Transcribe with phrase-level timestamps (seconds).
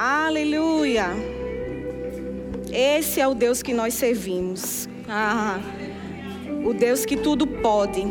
[0.00, 1.08] Aleluia.
[2.72, 4.88] Esse é o Deus que nós servimos.
[5.08, 5.58] Ah,
[6.64, 8.04] o Deus que tudo pode.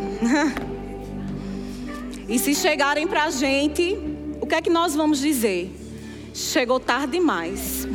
[2.28, 3.98] e se chegarem para a gente,
[4.42, 5.74] o que é que nós vamos dizer?
[6.34, 7.88] Chegou tarde demais.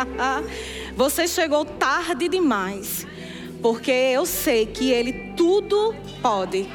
[0.96, 3.06] Você chegou tarde demais.
[3.60, 6.66] Porque eu sei que Ele tudo pode.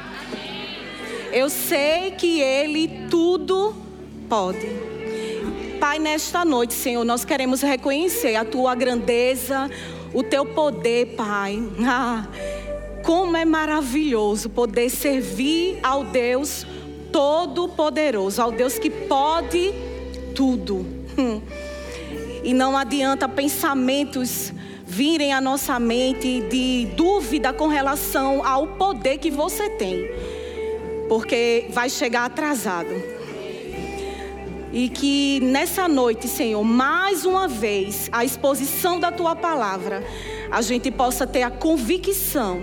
[1.32, 3.74] Eu sei que Ele tudo
[4.28, 4.87] pode.
[5.88, 9.70] Pai, nesta noite, Senhor, nós queremos reconhecer a Tua grandeza,
[10.12, 11.58] o Teu poder, Pai.
[11.82, 12.28] Ah,
[13.02, 16.66] como é maravilhoso poder servir ao Deus
[17.10, 19.72] Todo-Poderoso, ao Deus que pode
[20.34, 20.84] tudo.
[22.44, 24.52] E não adianta pensamentos
[24.84, 30.06] virem à nossa mente de dúvida com relação ao poder que você tem,
[31.08, 33.17] porque vai chegar atrasado.
[34.72, 40.04] E que nessa noite, Senhor, mais uma vez, a exposição da tua palavra,
[40.50, 42.62] a gente possa ter a convicção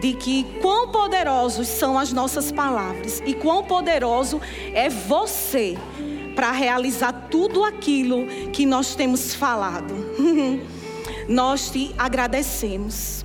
[0.00, 4.40] de que quão poderosos são as nossas palavras e quão poderoso
[4.72, 5.76] é você
[6.34, 9.94] para realizar tudo aquilo que nós temos falado.
[11.28, 13.24] Nós te agradecemos.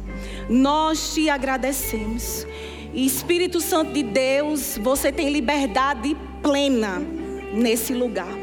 [0.50, 2.46] Nós te agradecemos.
[2.94, 7.23] E Espírito Santo de Deus, você tem liberdade plena
[7.54, 8.34] nesse lugar.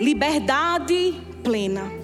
[0.00, 2.02] Liberdade plena.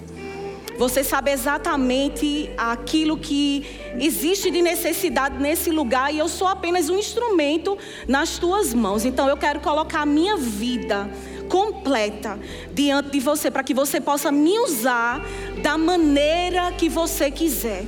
[0.78, 3.66] Você sabe exatamente aquilo que
[3.98, 7.76] existe de necessidade nesse lugar e eu sou apenas um instrumento
[8.06, 9.04] nas tuas mãos.
[9.04, 11.10] Então eu quero colocar a minha vida
[11.48, 12.38] completa
[12.72, 15.20] diante de você, para que você possa me usar
[15.62, 17.84] da maneira que você quiser.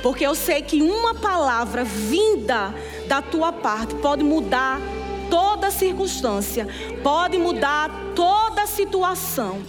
[0.00, 2.72] Porque eu sei que uma palavra vinda
[3.08, 4.80] da tua parte pode mudar
[5.30, 6.66] toda circunstância,
[7.02, 9.62] pode mudar toda situação.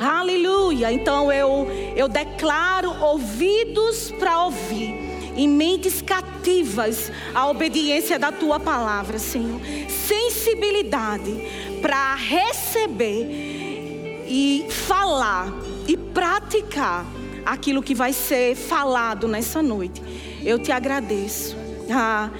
[0.00, 0.92] Aleluia.
[0.92, 9.18] Então eu eu declaro ouvidos para ouvir e mentes cativas à obediência da tua palavra,
[9.18, 9.60] Senhor.
[9.88, 11.32] Sensibilidade
[11.80, 15.52] para receber e falar
[15.86, 17.04] e praticar
[17.44, 20.02] aquilo que vai ser falado nessa noite.
[20.44, 21.56] Eu te agradeço.
[21.90, 22.30] Ah,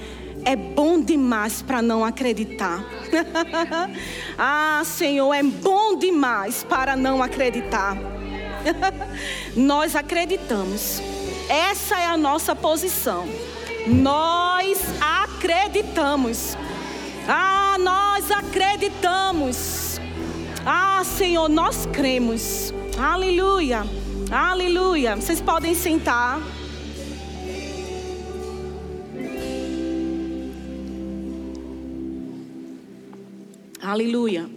[0.45, 2.85] é bom demais para não acreditar.
[4.39, 7.97] ah, Senhor, é bom demais para não acreditar.
[9.57, 11.03] Nós acreditamos.
[11.49, 13.27] Essa é a nossa posição.
[13.87, 16.57] Nós acreditamos.
[17.27, 19.99] Ah, nós acreditamos.
[20.65, 22.73] Ah, Senhor, nós cremos.
[22.99, 23.85] Aleluia.
[24.31, 25.17] Aleluia.
[25.17, 26.41] Vocês podem sentar.
[33.91, 34.49] Aleluia.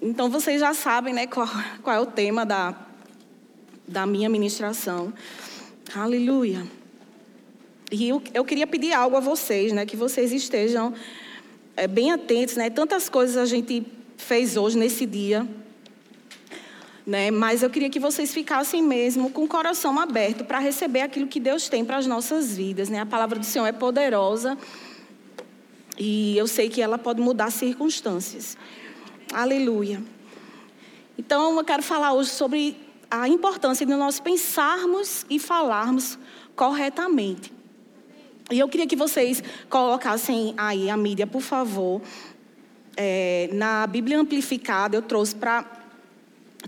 [0.00, 1.46] Então vocês já sabem, né, qual,
[1.82, 2.74] qual é o tema da,
[3.86, 5.12] da minha ministração.
[5.94, 6.66] Aleluia.
[7.92, 9.84] E eu, eu queria pedir algo a vocês, né?
[9.84, 10.94] Que vocês estejam
[11.76, 12.70] é, bem atentos, né?
[12.70, 13.86] Tantas coisas a gente
[14.16, 15.46] fez hoje nesse dia,
[17.06, 17.30] né?
[17.30, 21.38] Mas eu queria que vocês ficassem mesmo com o coração aberto para receber aquilo que
[21.38, 23.00] Deus tem para as nossas vidas, né?
[23.00, 24.56] A palavra do Senhor é poderosa
[25.98, 28.56] e eu sei que ela pode mudar circunstâncias.
[29.32, 30.02] Aleluia.
[31.18, 32.76] Então eu quero falar hoje sobre
[33.10, 36.18] a importância de nós pensarmos e falarmos
[36.54, 37.52] corretamente.
[38.50, 42.00] E eu queria que vocês colocassem aí a mídia, por favor.
[42.96, 45.64] É, na Bíblia Amplificada, eu trouxe para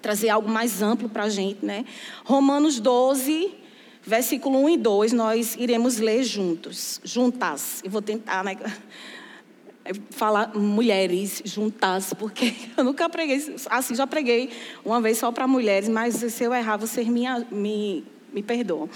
[0.03, 1.85] trazer algo mais amplo para a gente, né?
[2.25, 3.53] Romanos 12,
[4.03, 7.81] versículo 1 e 2, nós iremos ler juntos, juntas.
[7.85, 8.57] Eu vou tentar, né?
[10.11, 14.51] Falar mulheres juntas, porque eu nunca preguei, assim, já preguei
[14.85, 18.89] uma vez só para mulheres, mas se eu errar, vocês me, me, me perdoam.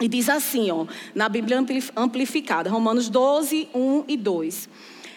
[0.00, 1.64] E diz assim, ó, na Bíblia
[1.94, 4.68] Amplificada, Romanos 12, 1 e 2.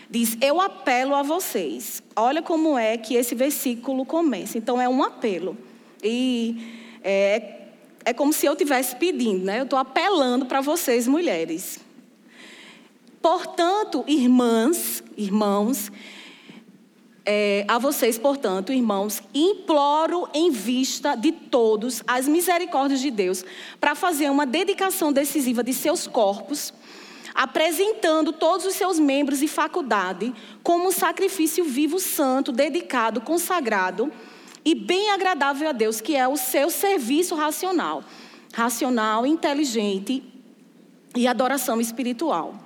[0.09, 2.03] Diz: Eu apelo a vocês.
[2.15, 4.57] Olha como é que esse versículo começa.
[4.57, 5.57] Então, é um apelo.
[6.03, 6.57] E
[7.03, 7.61] é,
[8.03, 9.59] é como se eu estivesse pedindo, né?
[9.59, 11.79] Eu estou apelando para vocês, mulheres.
[13.25, 15.91] Portanto, irmãs, irmãos,
[17.25, 23.43] é, a vocês, portanto, irmãos, imploro em vista de todos as misericórdias de Deus
[23.81, 26.71] para fazer uma dedicação decisiva de seus corpos,
[27.33, 30.31] apresentando todos os seus membros e faculdade
[30.61, 34.13] como um sacrifício vivo, santo, dedicado, consagrado
[34.63, 38.03] e bem agradável a Deus, que é o seu serviço racional,
[38.53, 40.23] racional, inteligente
[41.15, 42.64] e adoração espiritual.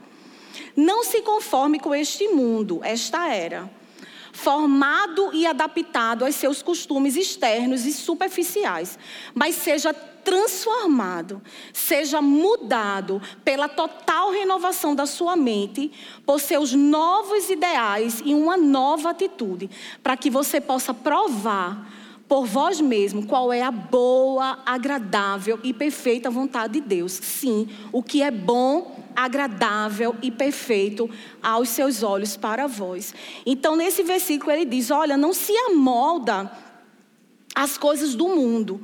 [0.76, 3.70] Não se conforme com este mundo, esta era
[4.32, 8.98] formado e adaptado aos seus costumes externos e superficiais,
[9.34, 11.42] mas seja transformado,
[11.74, 15.92] seja mudado pela total renovação da sua mente,
[16.26, 19.70] por seus novos ideais e uma nova atitude,
[20.02, 21.90] para que você possa provar
[22.30, 27.14] por vós mesmo qual é a boa, agradável e perfeita vontade de Deus.
[27.14, 31.10] Sim, o que é bom, agradável e perfeito
[31.44, 33.14] aos seus olhos para vós.
[33.46, 36.50] Então, nesse versículo, ele diz: Olha, não se amolda
[37.54, 38.80] as coisas do mundo.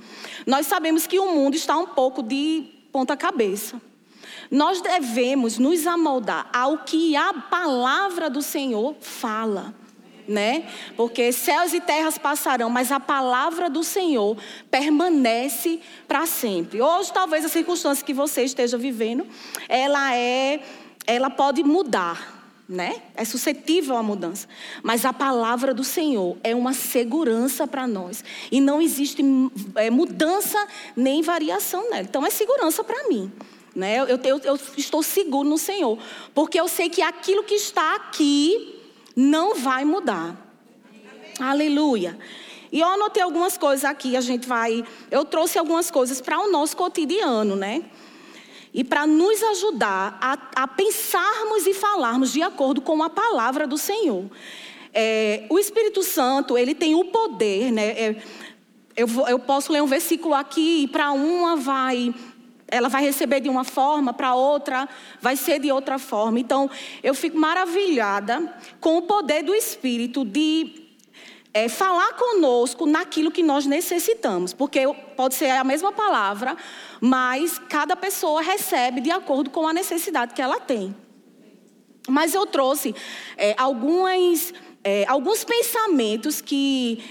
[0.46, 3.82] Nós sabemos que o mundo está um pouco de ponta-cabeça.
[4.52, 9.74] Nós devemos nos amoldar ao que a palavra do Senhor fala
[10.28, 10.68] né?
[10.96, 14.38] Porque céus e terras passarão, mas a palavra do Senhor
[14.70, 16.82] permanece para sempre.
[16.82, 19.26] Hoje, talvez a circunstância que você esteja vivendo,
[19.68, 20.62] ela é,
[21.06, 22.34] ela pode mudar.
[22.68, 23.00] Né?
[23.16, 24.48] É suscetível à mudança.
[24.82, 28.24] Mas a palavra do Senhor é uma segurança para nós.
[28.52, 29.22] E não existe
[29.76, 30.58] é, mudança
[30.96, 32.02] nem variação nela.
[32.02, 33.32] Então é segurança para mim.
[33.76, 33.98] Né?
[33.98, 36.00] Eu, eu, eu estou seguro no Senhor.
[36.34, 38.75] Porque eu sei que aquilo que está aqui
[39.16, 40.36] não vai mudar.
[41.40, 42.18] Aleluia.
[42.72, 44.84] E eu anotei algumas coisas aqui, a gente vai.
[45.10, 47.84] Eu trouxe algumas coisas para o nosso cotidiano, né?
[48.74, 53.78] E para nos ajudar a, a, pensarmos e falarmos de acordo com a palavra do
[53.78, 54.26] Senhor.
[54.94, 57.88] É, o Espírito Santo, ele tem o poder, né?
[57.92, 58.16] É,
[58.96, 62.14] eu, eu posso ler um versículo aqui e para uma vai
[62.68, 64.90] ela vai receber de uma forma, para outra
[65.22, 66.40] vai ser de outra forma.
[66.40, 66.70] Então,
[67.04, 70.86] eu fico maravilhada com o poder do Espírito de
[71.54, 74.82] é, falar conosco naquilo que nós necessitamos, porque
[75.16, 76.58] pode ser a mesma palavra,
[77.00, 80.94] mas cada pessoa recebe de acordo com a necessidade que ela tem.
[82.08, 82.94] Mas eu trouxe
[83.38, 84.54] é, algumas,
[84.84, 87.04] é, alguns pensamentos que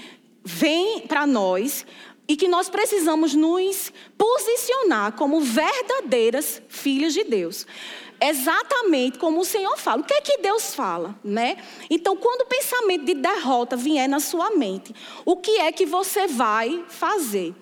[0.43, 1.85] vêm para nós
[2.27, 7.65] e que nós precisamos nos posicionar como verdadeiras filhas de Deus.
[8.19, 10.01] Exatamente como o Senhor fala.
[10.01, 11.57] O que é que Deus fala, né?
[11.89, 14.95] Então, quando o pensamento de derrota vier na sua mente,
[15.25, 17.53] o que é que você vai fazer?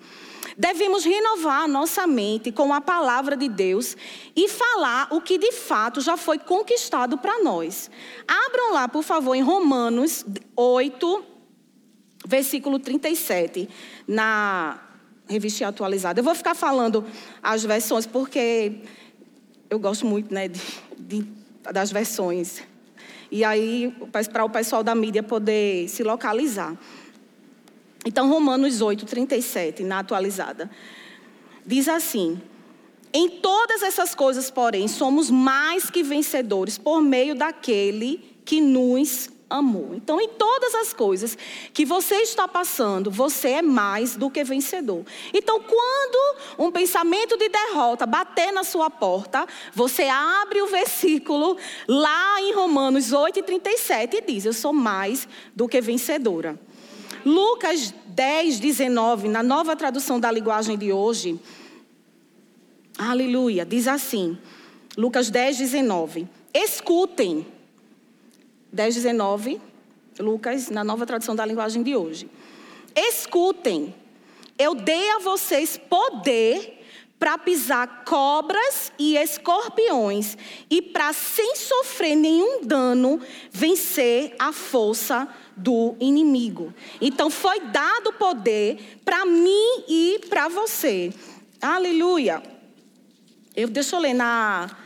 [0.56, 3.96] Devemos renovar a nossa mente com a palavra de Deus
[4.36, 7.90] e falar o que de fato já foi conquistado para nós.
[8.28, 10.24] Abram lá, por favor, em Romanos
[10.54, 11.24] 8,
[12.26, 13.68] versículo 37,
[14.08, 14.80] na
[15.28, 16.20] revista atualizada.
[16.20, 17.04] Eu vou ficar falando
[17.42, 18.80] as versões porque
[19.68, 20.60] eu gosto muito né, de,
[20.98, 21.26] de,
[21.72, 22.62] das versões.
[23.30, 23.94] E aí,
[24.32, 26.76] para o pessoal da mídia poder se localizar.
[28.06, 30.70] Então, Romanos 8, 37, na atualizada,
[31.66, 32.40] diz assim:
[33.12, 39.94] Em todas essas coisas, porém, somos mais que vencedores por meio daquele que nos amor.
[39.94, 41.36] Então, em todas as coisas
[41.72, 45.04] que você está passando, você é mais do que vencedor.
[45.32, 51.56] Então, quando um pensamento de derrota bater na sua porta, você abre o versículo
[51.86, 56.58] lá em Romanos 8:37 e diz: Eu sou mais do que vencedora.
[57.24, 61.40] Lucas 10, 19, na nova tradução da linguagem de hoje,
[62.98, 64.38] aleluia, diz assim,
[64.96, 67.46] Lucas 10, 19: Escutem
[68.74, 69.60] 10, 19,
[70.18, 72.28] Lucas, na nova tradução da linguagem de hoje.
[72.92, 73.94] Escutem,
[74.58, 76.84] eu dei a vocês poder
[77.16, 80.36] para pisar cobras e escorpiões
[80.68, 83.20] e para, sem sofrer nenhum dano,
[83.52, 86.74] vencer a força do inimigo.
[87.00, 91.14] Então, foi dado poder para mim e para você.
[91.62, 92.42] Aleluia.
[93.54, 94.83] Eu, deixa eu ler na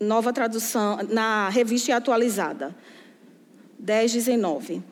[0.00, 2.74] nova tradução, na revista atualizada.
[3.78, 4.82] 10, 19.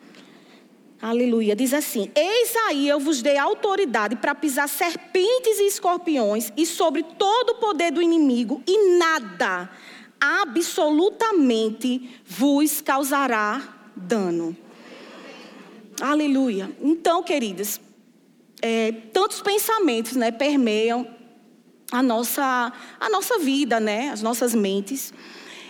[1.01, 1.55] Aleluia.
[1.55, 7.03] Diz assim: Eis aí eu vos dei autoridade para pisar serpentes e escorpiões e sobre
[7.03, 9.69] todo o poder do inimigo, e nada,
[10.19, 13.61] absolutamente, vos causará
[13.95, 14.55] dano.
[16.01, 16.69] Aleluia.
[16.81, 17.79] Então, queridas,
[18.61, 21.07] é, tantos pensamentos né, permeiam
[21.91, 24.09] a nossa, a nossa vida, né?
[24.09, 25.13] as nossas mentes.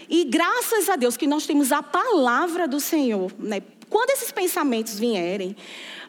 [0.10, 3.32] E graças a Deus que nós temos a palavra do Senhor.
[3.38, 3.62] Né?
[3.90, 5.56] Quando esses pensamentos vierem,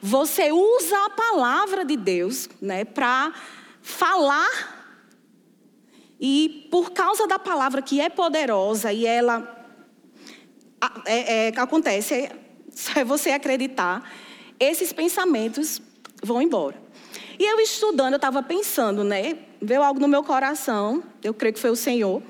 [0.01, 3.33] você usa a palavra de Deus né, para
[3.83, 4.79] falar.
[6.19, 9.57] E por causa da palavra que é poderosa e ela
[11.07, 12.31] é, é, acontece,
[12.95, 14.11] é, você acreditar,
[14.59, 15.81] esses pensamentos
[16.23, 16.81] vão embora.
[17.39, 19.39] E eu estudando, eu estava pensando, né?
[19.61, 22.23] Veio algo no meu coração, eu creio que foi o Senhor.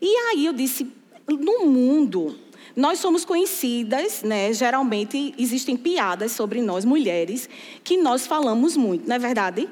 [0.00, 0.86] E aí eu disse:
[1.26, 2.38] no mundo,
[2.76, 4.52] nós somos conhecidas, né?
[4.52, 7.48] Geralmente existem piadas sobre nós mulheres
[7.82, 9.68] que nós falamos muito, não é verdade?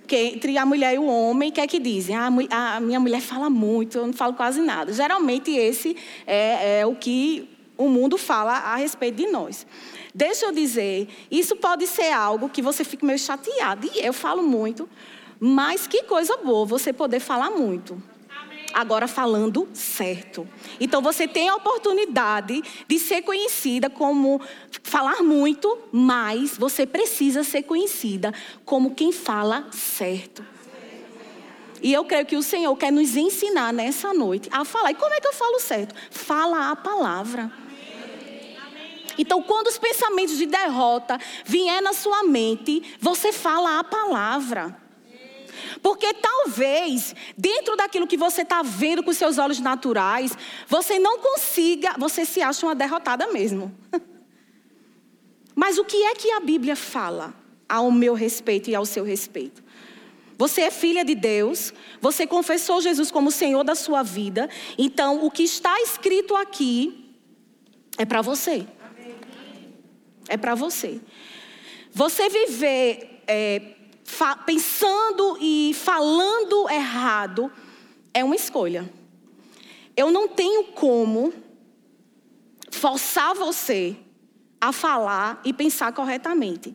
[0.00, 2.14] Porque entre a mulher e o homem, o que é que dizem?
[2.14, 4.92] Ah, a minha mulher fala muito, eu não falo quase nada.
[4.92, 9.66] Geralmente esse é, é o que o mundo fala a respeito de nós.
[10.14, 13.90] Deixa eu dizer, isso pode ser algo que você fique meio chateado.
[13.94, 14.88] E eu falo muito,
[15.38, 18.00] mas que coisa boa você poder falar muito
[18.76, 20.46] agora falando certo.
[20.78, 24.38] Então você tem a oportunidade de ser conhecida como
[24.82, 28.34] falar muito, mas você precisa ser conhecida
[28.66, 30.44] como quem fala certo.
[31.82, 34.90] E eu creio que o Senhor quer nos ensinar nessa noite a falar.
[34.90, 35.94] E como é que eu falo certo?
[36.10, 37.50] Fala a palavra.
[39.18, 44.85] Então, quando os pensamentos de derrota vier na sua mente, você fala a palavra.
[45.82, 50.36] Porque talvez, dentro daquilo que você está vendo com seus olhos naturais,
[50.66, 53.74] você não consiga, você se acha uma derrotada mesmo.
[55.54, 57.34] Mas o que é que a Bíblia fala
[57.68, 59.64] ao meu respeito e ao seu respeito?
[60.38, 65.30] Você é filha de Deus, você confessou Jesus como Senhor da sua vida, então o
[65.30, 67.06] que está escrito aqui
[67.96, 68.66] é para você.
[70.28, 71.00] É para você.
[71.90, 73.75] Você viver é,
[74.44, 77.50] pensando e falando errado
[78.14, 78.90] é uma escolha.
[79.96, 81.32] Eu não tenho como
[82.70, 83.96] forçar você
[84.60, 86.74] a falar e pensar corretamente.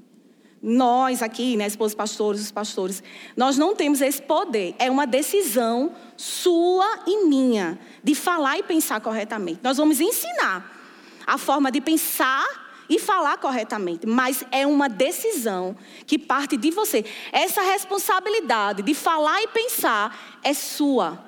[0.62, 3.02] Nós aqui, né, esposos pastores, os pastores,
[3.36, 4.76] nós não temos esse poder.
[4.78, 9.60] É uma decisão sua e minha de falar e pensar corretamente.
[9.64, 10.80] Nós vamos ensinar
[11.26, 12.46] a forma de pensar
[12.92, 17.06] e falar corretamente, mas é uma decisão que parte de você.
[17.32, 21.24] Essa responsabilidade de falar e pensar é sua.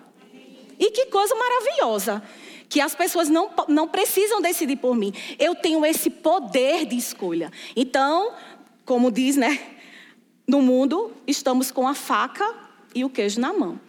[0.77, 2.21] E que coisa maravilhosa.
[2.67, 5.13] Que as pessoas não, não precisam decidir por mim.
[5.39, 7.49] Eu tenho esse poder de escolha.
[7.77, 8.33] Então,
[8.83, 9.57] como diz, né?
[10.45, 12.55] No mundo, estamos com a faca
[12.93, 13.79] e o queijo na mão.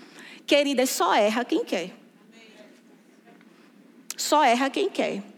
[0.46, 1.90] Querida, só erra quem quer.
[4.16, 5.33] Só erra quem quer.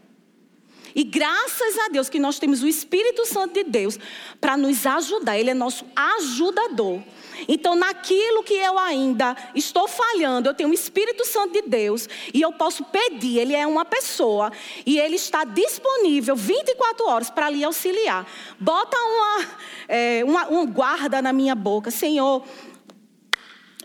[0.96, 3.98] E graças a Deus que nós temos o Espírito Santo de Deus
[4.40, 5.38] para nos ajudar.
[5.38, 7.02] Ele é nosso ajudador.
[7.46, 12.40] Então, naquilo que eu ainda estou falhando, eu tenho o Espírito Santo de Deus e
[12.40, 13.40] eu posso pedir.
[13.40, 14.50] Ele é uma pessoa
[14.86, 18.26] e ele está disponível 24 horas para lhe auxiliar.
[18.58, 19.46] Bota uma,
[19.88, 22.42] é, uma, um guarda na minha boca, Senhor,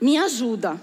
[0.02, 0.80] me ajuda.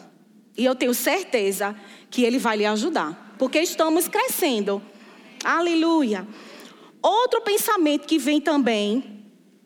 [0.59, 1.75] E eu tenho certeza
[2.11, 4.83] que ele vai lhe ajudar, porque estamos crescendo.
[5.45, 6.27] Aleluia.
[7.03, 9.23] Outro pensamento que vem também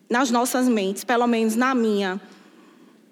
[0.09, 2.21] nas nossas mentes, pelo menos na minha,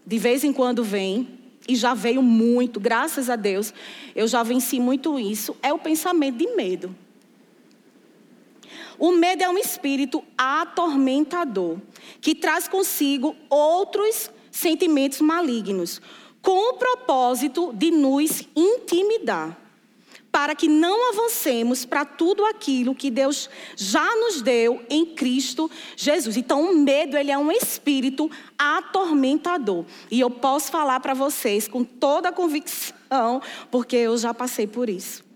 [0.06, 3.74] de vez em quando vem, e já veio muito, graças a Deus,
[4.16, 6.96] eu já venci muito isso, é o pensamento de medo.
[9.00, 11.78] O medo é um espírito atormentador,
[12.20, 16.00] que traz consigo outros sentimentos malignos,
[16.42, 19.58] com o propósito de nos intimidar
[20.32, 26.38] para que não avancemos para tudo aquilo que Deus já nos deu em Cristo Jesus.
[26.38, 29.86] Então, o medo ele é um espírito atormentador.
[30.10, 34.90] E eu posso falar para vocês com toda a convicção, porque eu já passei por
[34.90, 35.30] isso.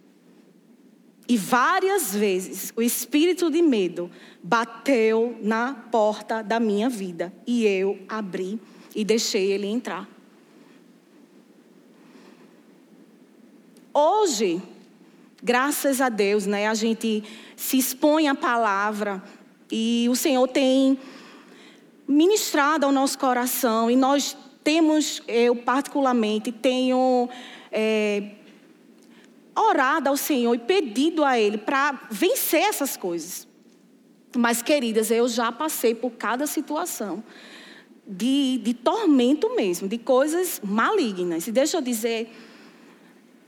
[1.27, 4.11] E várias vezes o espírito de medo
[4.43, 8.61] bateu na porta da minha vida e eu abri
[8.95, 10.07] e deixei ele entrar.
[13.91, 14.61] Hoje,
[15.45, 17.23] graças a Deus, né, a gente
[17.55, 19.21] se expõe à palavra
[19.71, 20.97] e o Senhor tem
[22.07, 27.29] ministrado ao nosso coração e nós temos, eu particularmente, tenho
[27.71, 28.31] é,
[29.55, 33.47] orado ao Senhor e pedido a Ele para vencer essas coisas.
[34.35, 37.23] Mas, queridas, eu já passei por cada situação
[38.07, 41.45] de, de tormento mesmo, de coisas malignas.
[41.47, 42.31] E deixa eu dizer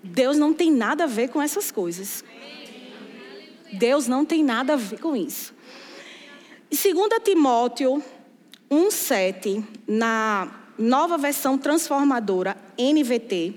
[0.07, 2.23] Deus não tem nada a ver com essas coisas.
[3.73, 5.53] Deus não tem nada a ver com isso.
[6.69, 6.83] 2
[7.23, 8.03] Timóteo
[8.69, 13.53] 1,7, na nova versão transformadora NVT.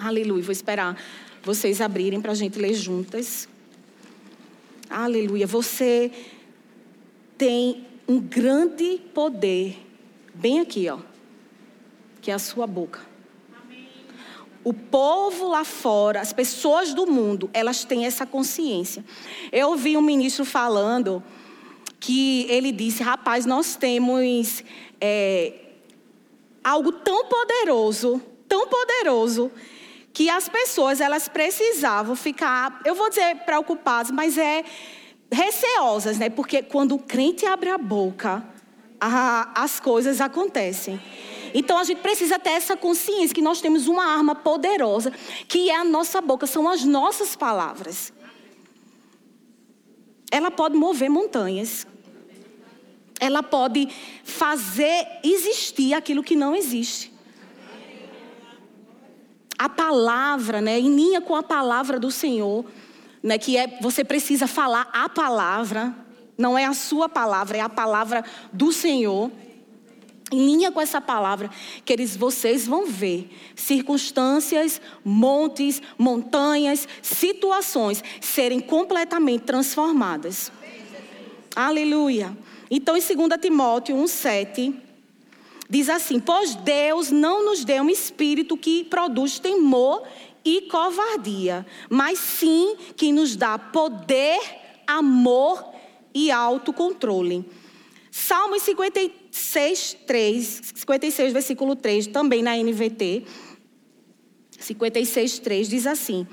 [0.00, 0.96] Aleluia, vou esperar
[1.42, 3.48] vocês abrirem para a gente ler juntas.
[4.90, 6.10] Aleluia, você
[7.38, 9.78] tem um grande poder,
[10.34, 10.98] bem aqui, ó,
[12.20, 13.00] que é a sua boca.
[14.66, 19.04] O povo lá fora, as pessoas do mundo, elas têm essa consciência.
[19.52, 21.22] Eu ouvi um ministro falando
[22.00, 24.64] que ele disse: rapaz, nós temos
[25.00, 25.52] é,
[26.64, 29.52] algo tão poderoso, tão poderoso,
[30.12, 34.64] que as pessoas elas precisavam ficar, eu vou dizer preocupadas, mas é
[35.30, 36.28] receosas, né?
[36.28, 38.44] Porque quando o crente abre a boca,
[39.00, 41.00] a, as coisas acontecem.
[41.58, 45.10] Então a gente precisa ter essa consciência que nós temos uma arma poderosa,
[45.48, 48.12] que é a nossa boca, são as nossas palavras.
[50.30, 51.86] Ela pode mover montanhas.
[53.18, 53.88] Ela pode
[54.22, 57.10] fazer existir aquilo que não existe.
[59.58, 62.66] A palavra, né, em linha com a palavra do Senhor,
[63.22, 65.96] né, que é você precisa falar a palavra,
[66.36, 68.22] não é a sua palavra, é a palavra
[68.52, 69.30] do Senhor.
[70.32, 71.48] Em linha com essa palavra,
[71.84, 80.50] queridos, vocês vão ver circunstâncias, montes, montanhas, situações serem completamente transformadas.
[81.54, 82.36] Aleluia.
[82.68, 84.74] Então, em 2 Timóteo 1,7,
[85.70, 90.02] diz assim: Pois Deus não nos deu um espírito que produz temor
[90.44, 94.40] e covardia, mas sim que nos dá poder,
[94.88, 95.64] amor
[96.12, 97.44] e autocontrole.
[98.18, 103.26] Salmos 56, 3, 56, versículo 3, também na NVT.
[104.58, 106.26] 56, 3 diz assim: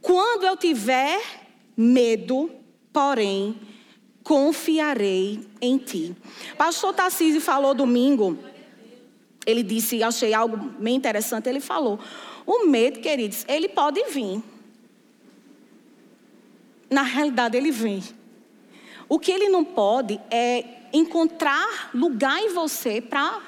[0.00, 1.22] Quando eu tiver
[1.76, 2.50] medo,
[2.92, 3.56] porém,
[4.24, 6.16] confiarei em ti.
[6.58, 8.36] Pastor Tarcísio falou domingo,
[9.46, 12.00] ele disse, achei algo bem interessante, ele falou:
[12.44, 14.42] o medo, queridos, ele pode vir.
[16.90, 18.02] Na realidade, ele vem.
[19.08, 23.40] O que ele não pode é encontrar lugar em você para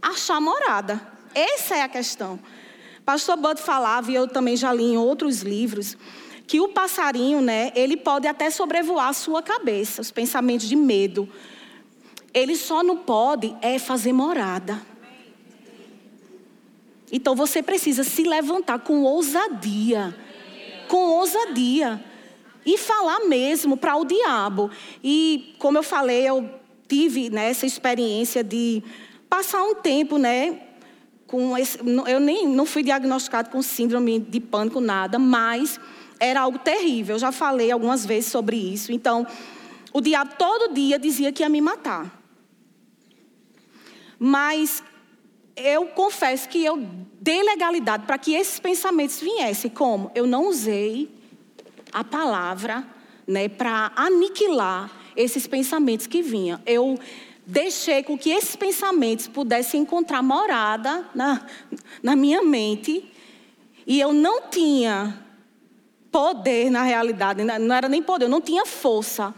[0.00, 1.00] achar morada.
[1.34, 2.38] Essa é a questão.
[3.04, 5.96] Pastor Bud falava, e eu também já li em outros livros,
[6.46, 11.28] que o passarinho, né, ele pode até sobrevoar a sua cabeça, os pensamentos de medo.
[12.34, 14.80] Ele só não pode é fazer morada.
[17.12, 20.16] Então você precisa se levantar com ousadia.
[20.88, 22.04] Com ousadia.
[22.64, 24.70] E falar mesmo para o diabo.
[25.02, 26.59] E como eu falei, eu
[26.90, 28.82] tive né, essa experiência de
[29.28, 30.60] passar um tempo, né,
[31.24, 35.78] com esse, eu nem não fui diagnosticado com síndrome de pânico nada, mas
[36.18, 37.14] era algo terrível.
[37.14, 38.90] Eu já falei algumas vezes sobre isso.
[38.90, 39.24] Então,
[39.92, 42.20] o diabo todo dia dizia que ia me matar.
[44.18, 44.82] Mas
[45.56, 46.84] eu confesso que eu
[47.20, 49.70] dei legalidade para que esses pensamentos viessem.
[49.70, 50.10] Como?
[50.12, 51.08] Eu não usei
[51.92, 52.84] a palavra
[53.26, 56.60] né, para aniquilar esses pensamentos que vinham.
[56.66, 56.98] Eu
[57.46, 61.46] deixei com que esses pensamentos pudessem encontrar morada na,
[62.02, 63.10] na minha mente.
[63.86, 65.18] E eu não tinha
[66.10, 69.34] poder, na realidade, né, não era nem poder, eu não tinha força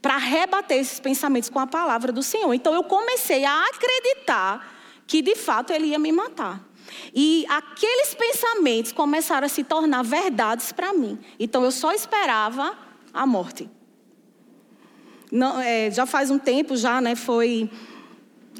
[0.00, 2.52] para rebater esses pensamentos com a palavra do Senhor.
[2.52, 4.74] Então eu comecei a acreditar
[5.06, 6.60] que de fato ele ia me matar.
[7.14, 11.18] E aqueles pensamentos começaram a se tornar verdades para mim.
[11.38, 12.76] Então eu só esperava
[13.12, 13.70] a morte.
[15.32, 17.16] Não, é, já faz um tempo já, né?
[17.16, 17.70] Foi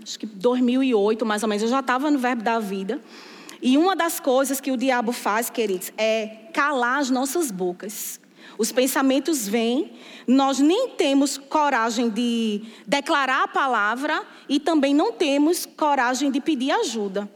[0.02, 1.62] acho que 2008 mais ou menos.
[1.62, 2.98] Eu já estava no Verbo da Vida.
[3.60, 8.18] E uma das coisas que o diabo faz, queridos, é calar as nossas bocas.
[8.56, 9.92] Os pensamentos vêm,
[10.26, 16.70] nós nem temos coragem de declarar a palavra e também não temos coragem de pedir
[16.70, 17.30] ajuda.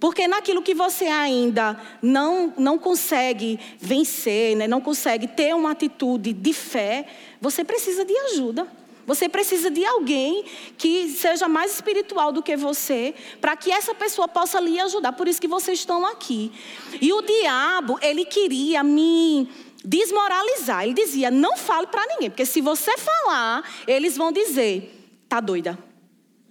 [0.00, 6.32] Porque naquilo que você ainda não, não consegue vencer, né, não consegue ter uma atitude
[6.32, 7.06] de fé,
[7.38, 8.66] você precisa de ajuda.
[9.06, 10.44] Você precisa de alguém
[10.78, 15.12] que seja mais espiritual do que você, para que essa pessoa possa lhe ajudar.
[15.12, 16.52] Por isso que vocês estão aqui.
[17.00, 19.48] E o diabo, ele queria me
[19.84, 20.84] desmoralizar.
[20.84, 24.94] Ele dizia: não fale para ninguém, porque se você falar, eles vão dizer:
[25.28, 25.76] tá doida.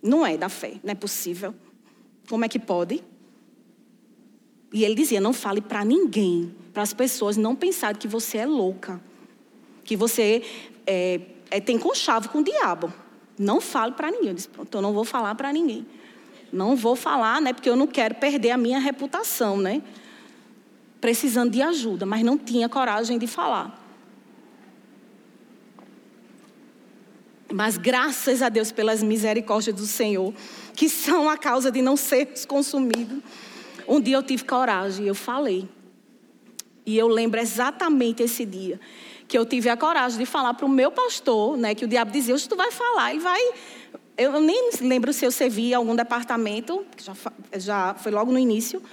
[0.04, 1.56] Não é da fé, não é possível.
[2.28, 3.02] Como é que pode?
[4.72, 8.46] E ele dizia: não fale para ninguém, para as pessoas não pensarem que você é
[8.46, 9.02] louca,
[9.84, 10.44] que você
[10.86, 12.94] é, é, tem conchavo com o diabo.
[13.38, 14.30] Não fale para ninguém.
[14.30, 15.86] Eu disse: pronto, eu não vou falar para ninguém.
[16.52, 19.84] Não vou falar, né, porque eu não quero perder a minha reputação, né?
[21.00, 23.80] Precisando de ajuda, mas não tinha coragem de falar.
[27.52, 30.34] Mas graças a Deus pelas misericórdias do Senhor,
[30.76, 33.20] que são a causa de não sermos consumidos.
[33.90, 35.68] Um dia eu tive coragem, eu falei.
[36.86, 38.80] E eu lembro exatamente esse dia
[39.28, 42.12] que eu tive a coragem de falar para o meu pastor, né, que o diabo
[42.12, 43.40] dizia: "Hoje tu vai falar, ele vai
[44.20, 47.14] eu nem lembro se eu servia em algum departamento, já,
[47.58, 48.84] já foi logo no início.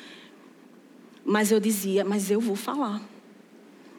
[1.24, 3.02] Mas eu dizia, mas eu vou falar.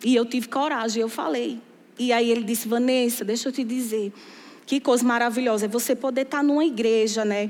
[0.02, 1.60] E eu tive coragem, eu falei.
[2.00, 4.14] E aí ele disse, Vanessa, deixa eu te dizer.
[4.66, 7.50] Que coisa maravilhosa é você poder estar numa igreja, né,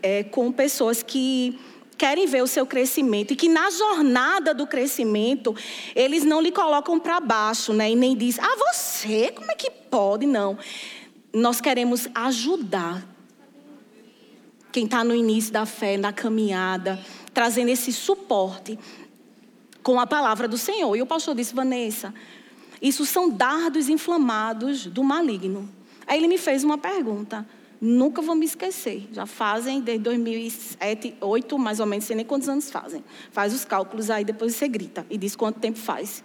[0.00, 1.58] é, com pessoas que
[1.96, 5.54] querem ver o seu crescimento e que na jornada do crescimento
[5.94, 7.90] eles não lhe colocam para baixo, né?
[7.90, 10.58] E nem diz: "Ah, você, como é que pode?" Não.
[11.32, 13.06] Nós queremos ajudar
[14.72, 16.98] quem está no início da fé, na caminhada,
[17.32, 18.78] trazendo esse suporte
[19.82, 20.94] com a palavra do Senhor.
[20.96, 22.12] E o pastor disse: "Vanessa,
[22.80, 25.68] isso são dardos inflamados do maligno."
[26.06, 27.46] Aí ele me fez uma pergunta.
[27.80, 29.08] Nunca vou me esquecer.
[29.12, 33.04] Já fazem desde 2007, 2008, mais ou menos, sei nem quantos anos fazem.
[33.30, 36.24] Faz os cálculos aí, depois você grita e diz quanto tempo faz.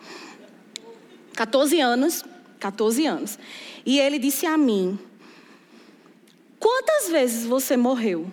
[1.36, 2.24] 14 anos,
[2.60, 3.40] 14 anos.
[3.86, 4.98] E ele disse a mim:
[6.60, 8.32] Quantas vezes você morreu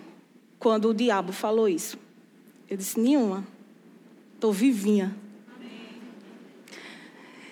[0.57, 1.97] quando o diabo falou isso?
[2.69, 3.45] Eu disse: Nenhuma.
[4.35, 5.13] Estou vivinha.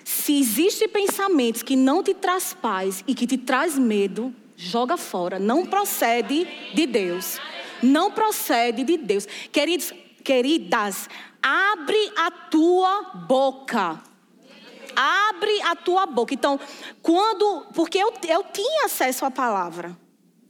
[0.04, 5.38] Se existem pensamentos que não te traz paz e que te traz medo, joga fora.
[5.38, 6.44] Não procede
[6.74, 7.38] de Deus.
[7.80, 9.26] Não procede de Deus.
[9.52, 9.92] Queridos,
[10.24, 11.08] queridas,
[11.40, 14.02] abre a tua boca.
[14.96, 16.34] Abre a tua boca.
[16.34, 16.58] Então,
[17.00, 17.66] quando.
[17.72, 19.96] Porque eu, eu tinha acesso à palavra.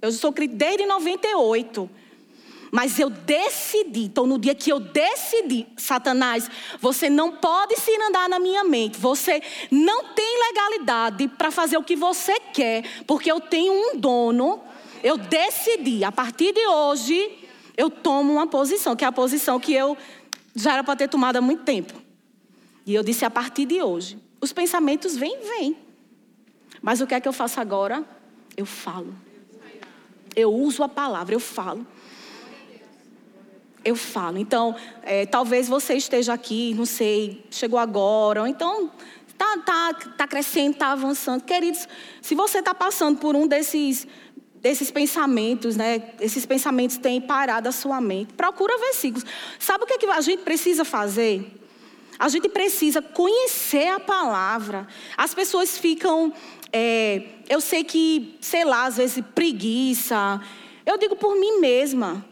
[0.01, 1.91] Eu sou desde 98.
[2.71, 6.51] Mas eu decidi, então no dia que eu decidi, Satanás,
[6.81, 8.99] você não pode se andar na minha mente.
[8.99, 14.61] Você não tem legalidade para fazer o que você quer, porque eu tenho um dono.
[15.03, 17.39] Eu decidi, a partir de hoje,
[17.77, 19.97] eu tomo uma posição, que é a posição que eu
[20.55, 21.95] já era para ter tomado há muito tempo.
[22.85, 24.19] E eu disse a partir de hoje.
[24.41, 25.77] Os pensamentos vêm, vêm.
[26.83, 28.05] Mas o que é que eu faço agora?
[28.57, 29.15] Eu falo.
[30.35, 31.87] Eu uso a palavra, eu falo
[33.85, 34.39] eu falo.
[34.39, 38.91] Então, é, talvez você esteja aqui, não sei, chegou agora, ou então
[39.39, 41.43] está tá, tá crescendo, está avançando.
[41.43, 41.89] Queridos,
[42.21, 44.07] se você está passando por um desses,
[44.57, 46.03] desses pensamentos, né?
[46.21, 48.35] Esses pensamentos têm parado a sua mente.
[48.35, 49.25] Procura versículos.
[49.59, 51.55] Sabe o que, é que a gente precisa fazer?
[52.19, 54.89] A gente precisa conhecer a palavra.
[55.17, 56.33] As pessoas ficam.
[56.73, 60.41] É, eu sei que, sei lá, às vezes preguiça.
[60.85, 62.27] Eu digo por mim mesma.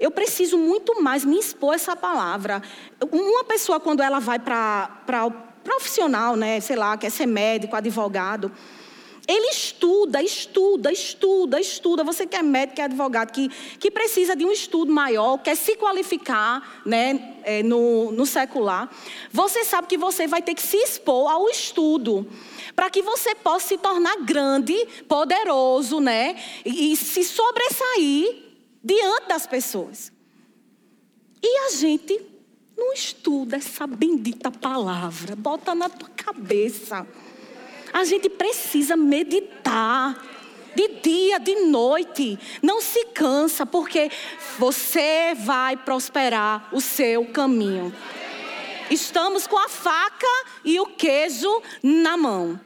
[0.00, 2.62] Eu preciso muito mais me expor essa palavra.
[3.12, 5.30] Uma pessoa, quando ela vai para o
[5.62, 8.50] profissional, né, sei lá, quer ser médico, advogado,
[9.28, 12.02] ele estuda, estuda, estuda, estuda.
[12.02, 15.54] Você que é médico, que é advogado, que, que precisa de um estudo maior, quer
[15.54, 18.90] se qualificar né, é, no, no secular,
[19.30, 22.26] você sabe que você vai ter que se expor ao estudo
[22.74, 24.74] para que você possa se tornar grande,
[25.06, 26.36] poderoso, né?
[26.64, 28.49] E, e se sobressair
[28.82, 30.12] diante das pessoas.
[31.42, 32.20] E a gente
[32.76, 37.06] não estuda essa bendita palavra, bota na tua cabeça.
[37.92, 40.28] A gente precisa meditar.
[40.72, 44.08] De dia, de noite, não se cansa, porque
[44.56, 47.92] você vai prosperar o seu caminho.
[48.88, 50.26] Estamos com a faca
[50.64, 52.60] e o queijo na mão.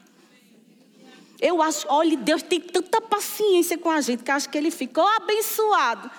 [1.41, 5.07] Eu acho, olha, Deus tem tanta paciência com a gente que acho que ele ficou
[5.07, 6.11] abençoado.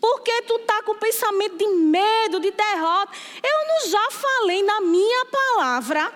[0.00, 3.12] Porque tu tá com pensamento de medo, de derrota.
[3.42, 6.12] Eu não já falei na minha palavra.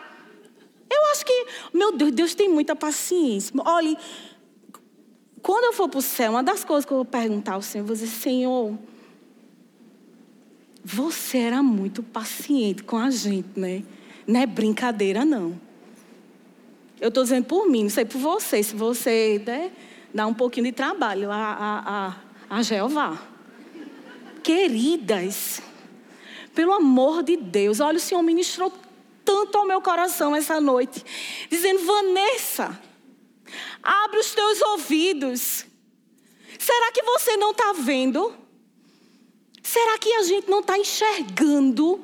[0.91, 3.53] Eu acho que, meu Deus, Deus tem muita paciência.
[3.65, 3.97] Olha,
[5.41, 7.83] quando eu for para o céu, uma das coisas que eu vou perguntar ao Senhor,
[7.83, 8.77] eu vou dizer, Senhor,
[10.85, 13.83] você era muito paciente com a gente, né?
[14.27, 15.59] Não é brincadeira, não.
[17.01, 18.63] Eu estou dizendo por mim, não sei por você.
[18.63, 19.73] Se você né,
[20.13, 22.17] dá um pouquinho de trabalho a, a,
[22.51, 23.19] a, a Jeová.
[24.43, 25.63] Queridas,
[26.55, 28.73] pelo amor de Deus, olha, o Senhor ministrou
[29.25, 31.05] tanto ao meu coração essa noite,
[31.49, 32.79] dizendo: Vanessa,
[33.83, 35.65] abre os teus ouvidos.
[36.59, 38.35] Será que você não está vendo?
[39.63, 42.01] Será que a gente não está enxergando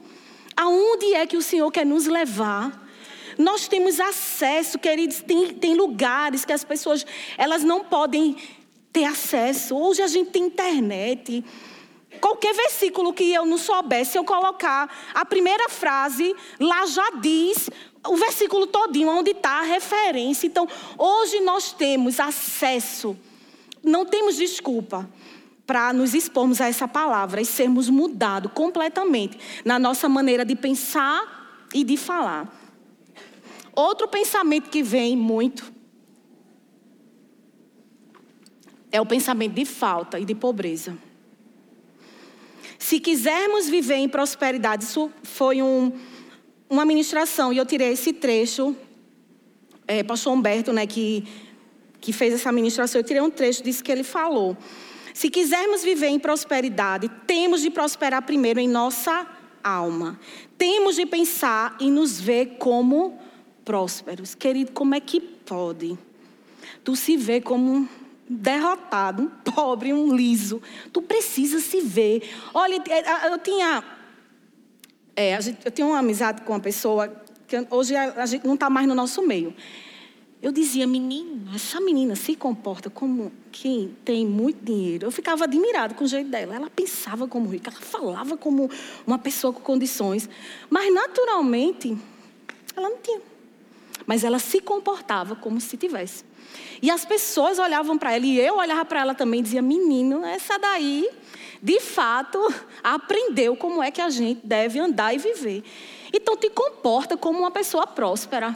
[0.57, 2.86] aonde é que o Senhor quer nos levar?
[3.39, 7.05] Nós temos acesso, queridos, tem, tem lugares que as pessoas
[7.37, 8.37] elas não podem
[8.93, 9.77] ter acesso.
[9.77, 11.45] Hoje a gente tem internet.
[12.21, 17.69] Qualquer versículo que eu não soubesse, eu colocar a primeira frase, lá já diz
[18.07, 20.47] o versículo todinho, onde está a referência.
[20.47, 23.17] Então, hoje nós temos acesso,
[23.83, 25.09] não temos desculpa
[25.67, 31.69] para nos expormos a essa palavra e sermos mudados completamente na nossa maneira de pensar
[31.75, 32.66] e de falar.
[33.77, 35.71] Outro pensamento que vem muito
[38.91, 40.97] é o pensamento de falta e de pobreza.
[42.79, 45.93] Se quisermos viver em prosperidade, isso foi um,
[46.71, 48.75] uma ministração, e eu tirei esse trecho,
[49.87, 51.25] é, pastor Humberto, né, que,
[52.01, 54.57] que fez essa ministração, eu tirei um trecho disso que ele falou.
[55.13, 59.27] Se quisermos viver em prosperidade, temos de prosperar primeiro em nossa
[59.63, 60.19] alma.
[60.57, 63.19] Temos de pensar e nos ver como
[63.67, 64.35] prósperos.
[64.35, 65.99] Querido, como é que pode?
[66.85, 67.89] Tu se vê como um
[68.29, 70.63] derrotado, um pobre, um liso.
[70.93, 72.23] Tu precisa se ver.
[72.55, 73.85] Olha, é, eu tinha.
[75.15, 77.09] É, eu tinha uma amizade com uma pessoa
[77.47, 79.55] que hoje a gente não está mais no nosso meio.
[80.43, 85.07] Eu dizia, menina, essa menina se comporta como quem tem muito dinheiro.
[85.07, 86.55] Eu ficava admirada com o jeito dela.
[86.55, 88.71] Ela pensava como rica, ela falava como
[89.07, 90.29] uma pessoa com condições.
[90.69, 91.97] Mas, naturalmente,
[92.77, 93.21] ela não tinha.
[94.07, 96.25] Mas ela se comportava como se tivesse.
[96.81, 100.25] E as pessoas olhavam para ela, e eu olhava para ela também e dizia: menino,
[100.25, 101.09] essa daí,
[101.63, 102.39] de fato,
[102.83, 105.65] aprendeu como é que a gente deve andar e viver.
[106.13, 108.55] Então, te comporta como uma pessoa próspera.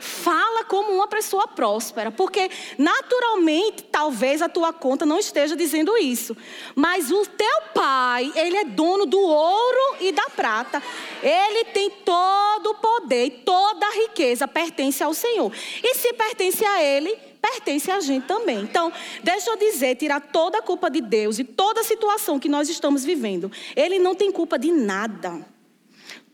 [0.00, 6.34] Fala como uma pessoa próspera, porque naturalmente talvez a tua conta não esteja dizendo isso,
[6.74, 10.82] mas o teu pai, ele é dono do ouro e da prata.
[11.22, 15.52] Ele tem todo o poder e toda a riqueza pertence ao Senhor.
[15.82, 18.60] E se pertence a ele, pertence a gente também.
[18.60, 22.48] Então, deixa eu dizer, tirar toda a culpa de Deus e toda a situação que
[22.48, 23.52] nós estamos vivendo.
[23.76, 25.44] Ele não tem culpa de nada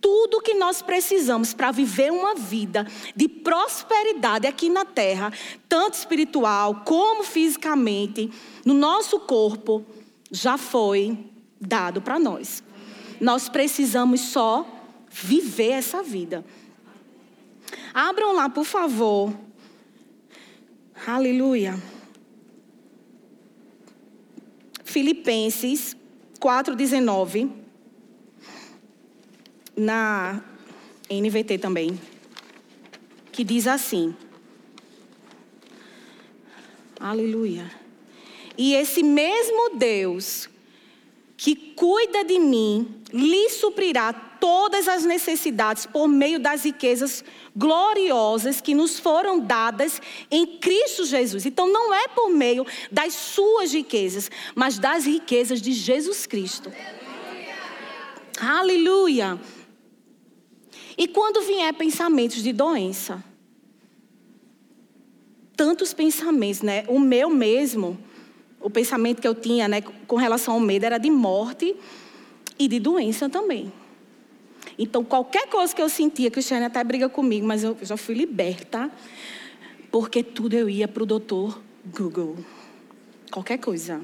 [0.01, 5.33] tudo que nós precisamos para viver uma vida de prosperidade aqui na terra,
[5.69, 8.31] tanto espiritual como fisicamente,
[8.65, 9.85] no nosso corpo,
[10.31, 11.19] já foi
[11.61, 12.63] dado para nós.
[13.21, 14.67] Nós precisamos só
[15.11, 16.45] viver essa vida.
[17.93, 19.33] Abram lá, por favor.
[21.07, 21.81] Aleluia.
[24.85, 25.97] Filipenses
[26.41, 27.66] 4,19
[29.77, 30.43] na
[31.11, 32.01] NVT também,
[33.31, 34.15] que diz assim:
[36.99, 37.71] Aleluia.
[38.59, 40.49] E esse mesmo Deus
[41.37, 47.23] que cuida de mim, lhe suprirá todas as necessidades por meio das riquezas
[47.55, 51.45] gloriosas que nos foram dadas em Cristo Jesus.
[51.45, 56.73] Então não é por meio das suas riquezas, mas das riquezas de Jesus Cristo.
[58.41, 59.29] Aleluia.
[59.37, 59.56] Aleluia.
[60.97, 63.23] E quando vier pensamentos de doença,
[65.57, 66.85] tantos pensamentos, né?
[66.89, 67.99] O meu mesmo,
[68.61, 71.77] o pensamento que eu tinha, né, com relação ao medo era de morte
[72.59, 73.73] e de doença também.
[74.79, 78.91] Então, qualquer coisa que eu sentia, Cristiane até briga comigo, mas eu já fui liberta,
[79.91, 82.37] porque tudo eu ia para o doutor Google.
[83.31, 84.01] Qualquer coisa.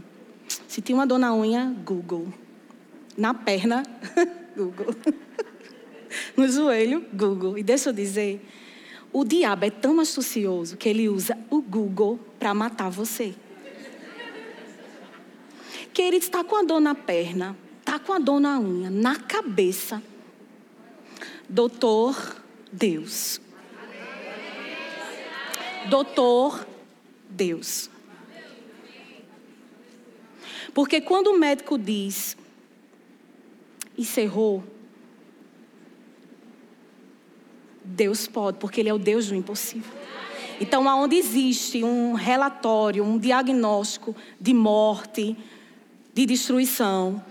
[0.66, 2.32] Se tinha uma dor na unha, Google.
[3.16, 3.82] Na perna,
[4.56, 4.94] Google.
[6.36, 7.58] no joelho, Google.
[7.58, 8.40] E deixa eu dizer,
[9.12, 13.34] o diabo é tão astucioso que ele usa o Google para matar você.
[15.92, 20.02] Querido, está com a dor na perna, está com a dor na unha, na cabeça.
[21.46, 22.36] Doutor
[22.72, 23.40] Deus.
[25.90, 26.66] Doutor
[27.28, 27.90] Deus.
[30.72, 32.36] Porque quando o médico diz,
[33.98, 34.64] encerrou,
[37.84, 39.90] Deus pode, porque Ele é o Deus do impossível.
[40.60, 45.36] Então, aonde existe um relatório, um diagnóstico de morte,
[46.14, 47.22] de destruição,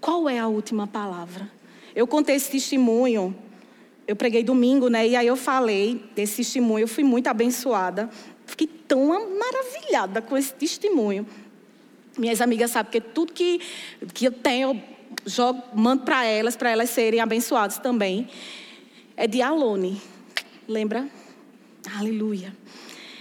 [0.00, 1.50] qual é a última palavra?
[1.94, 3.34] Eu contei esse testemunho,
[4.06, 5.08] eu preguei domingo, né?
[5.08, 8.08] E aí eu falei desse testemunho, eu fui muito abençoada.
[8.46, 11.26] Fiquei tão maravilhada com esse testemunho.
[12.16, 13.60] Minhas amigas sabem que tudo que,
[14.12, 14.82] que eu tenho, eu
[15.26, 18.28] jogo, mando para elas, para elas serem abençoadas também
[19.16, 20.00] é de Alone.
[20.68, 21.08] Lembra?
[21.98, 22.54] Aleluia.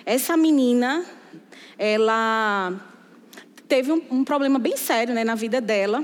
[0.06, 1.06] Essa menina,
[1.78, 2.74] ela
[3.68, 6.04] teve um, um problema bem sério né, na vida dela.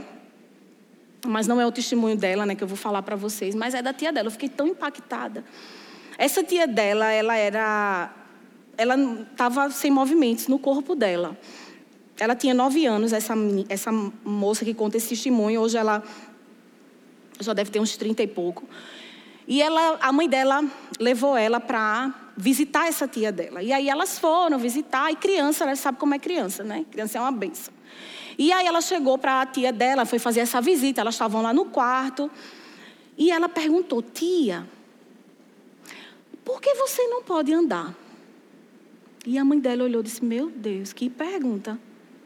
[1.26, 3.82] Mas não é o testemunho dela, né, que eu vou falar para vocês, mas é
[3.82, 4.28] da tia dela.
[4.28, 5.44] Eu fiquei tão impactada.
[6.18, 8.14] Essa tia dela, ela era,
[8.78, 8.96] ela
[9.32, 11.38] estava sem movimentos no corpo dela.
[12.18, 13.34] Ela tinha nove anos, essa,
[13.70, 15.62] essa moça que conta esse testemunho.
[15.62, 16.04] Hoje ela
[17.40, 18.68] já deve ter uns trinta e pouco.
[19.50, 20.64] E ela, a mãe dela
[21.00, 23.64] levou ela para visitar essa tia dela.
[23.64, 26.86] E aí elas foram visitar, e criança, ela sabe como é criança, né?
[26.92, 27.74] Criança é uma benção.
[28.38, 31.52] E aí ela chegou para a tia dela, foi fazer essa visita, elas estavam lá
[31.52, 32.30] no quarto.
[33.18, 34.68] E ela perguntou, tia,
[36.46, 37.96] por que você não pode andar?
[39.26, 41.80] E a mãe dela olhou e disse, meu Deus, que pergunta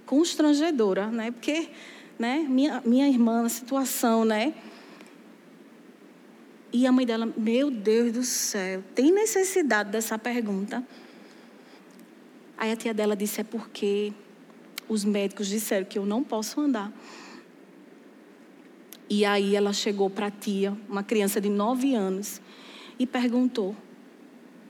[0.06, 1.32] constrangedora, né?
[1.32, 1.70] Porque,
[2.20, 4.54] né, minha, minha irmã, na situação, né?
[6.74, 10.84] E a mãe dela, meu Deus do céu, tem necessidade dessa pergunta?
[12.58, 14.12] Aí a tia dela disse: é porque
[14.90, 16.92] os médicos disseram que eu não posso andar.
[19.08, 22.42] E aí ela chegou para a tia, uma criança de nove anos,
[22.98, 23.76] e perguntou: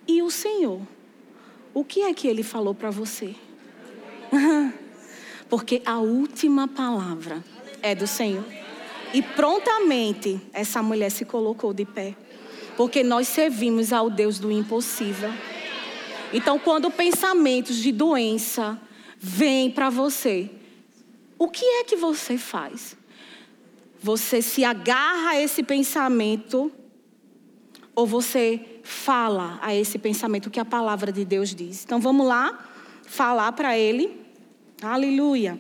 [0.06, 0.82] E o senhor?
[1.74, 3.34] O que é que ele falou para você?
[5.50, 7.44] Porque a última palavra
[7.82, 8.62] é do Senhor.
[9.13, 12.15] E prontamente essa mulher se colocou de pé.
[12.76, 15.32] Porque nós servimos ao Deus do impossível.
[16.34, 18.80] Então, quando pensamentos de doença
[19.19, 20.49] vêm para você,
[21.38, 22.97] o que é que você faz?
[24.02, 26.71] Você se agarra a esse pensamento
[27.95, 31.84] ou você fala a esse pensamento que a palavra de Deus diz?
[31.86, 32.67] Então vamos lá
[33.06, 34.19] falar para ele.
[34.82, 35.60] Aleluia.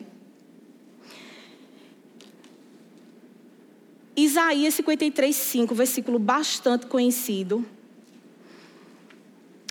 [4.15, 7.65] Isaías 53, 5, versículo bastante conhecido.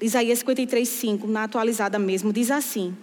[0.00, 2.96] Isaías 53, 5, na atualizada mesmo, diz assim: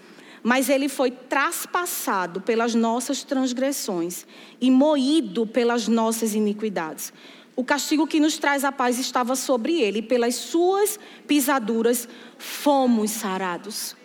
[0.43, 4.25] Mas ele foi traspassado pelas nossas transgressões
[4.59, 7.13] e moído pelas nossas iniquidades.
[7.55, 13.11] O castigo que nos traz a paz estava sobre ele, e pelas suas pisaduras fomos
[13.11, 13.95] sarados.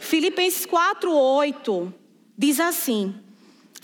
[0.00, 1.94] Filipenses 4, 8
[2.36, 3.14] diz assim: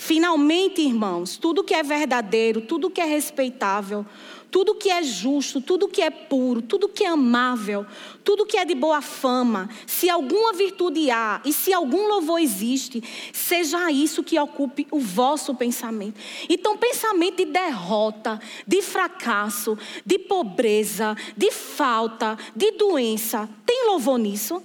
[0.03, 4.07] Finalmente, irmãos, tudo que é verdadeiro, tudo que é respeitável,
[4.51, 7.85] tudo que é justo, tudo que é puro, tudo que é amável,
[8.25, 13.05] tudo que é de boa fama, se alguma virtude há e se algum louvor existe,
[13.31, 16.19] seja isso que ocupe o vosso pensamento.
[16.49, 24.63] Então, pensamento de derrota, de fracasso, de pobreza, de falta, de doença, tem louvor nisso?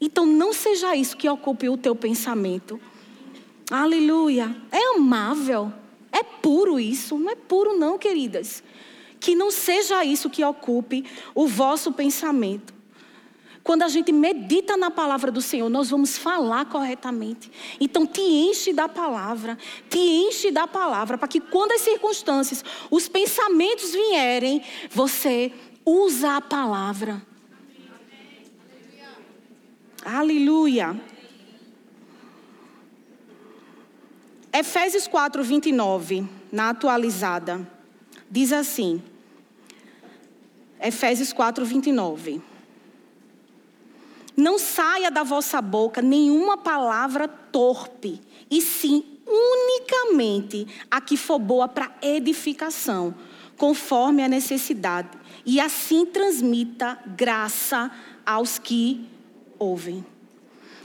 [0.00, 2.80] Então não seja isso que ocupe o teu pensamento.
[3.70, 4.56] Aleluia.
[4.70, 5.72] É amável.
[6.10, 7.18] É puro isso.
[7.18, 8.62] Não é puro, não, queridas.
[9.20, 12.78] Que não seja isso que ocupe o vosso pensamento.
[13.68, 17.50] Quando a gente medita na palavra do Senhor, nós vamos falar corretamente.
[17.78, 19.58] Então, te enche da palavra,
[19.90, 25.52] te enche da palavra, para que quando as circunstâncias, os pensamentos vierem, você
[25.84, 27.22] usa a palavra.
[30.10, 30.98] Aleluia.
[34.50, 37.70] Efésios 4, 29, na atualizada,
[38.30, 39.02] diz assim.
[40.80, 42.40] Efésios 4, 29.
[44.34, 48.18] Não saia da vossa boca nenhuma palavra torpe,
[48.50, 53.14] e sim unicamente a que for boa para edificação,
[53.58, 55.10] conforme a necessidade,
[55.44, 57.90] e assim transmita graça
[58.24, 59.17] aos que
[59.58, 60.04] ouvem.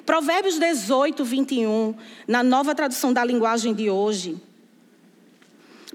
[0.05, 1.95] Provérbios 18, 21,
[2.27, 4.37] na nova tradução da linguagem de hoje.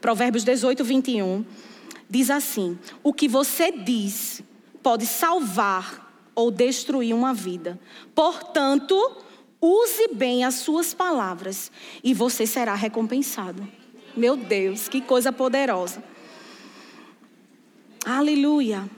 [0.00, 1.44] Provérbios 18, 21,
[2.08, 4.42] diz assim: O que você diz
[4.82, 7.78] pode salvar ou destruir uma vida.
[8.14, 8.94] Portanto,
[9.60, 11.70] use bem as suas palavras
[12.02, 13.66] e você será recompensado.
[14.16, 16.02] Meu Deus, que coisa poderosa.
[18.06, 18.88] Aleluia.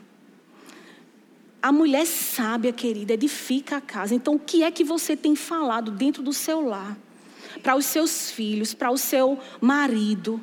[1.63, 4.15] A mulher sábia, querida, edifica a casa.
[4.15, 6.97] Então, o que é que você tem falado dentro do seu lar?
[7.63, 10.41] Para os seus filhos, para o seu marido.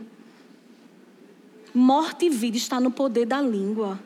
[1.74, 4.00] Morte e vida está no poder da língua.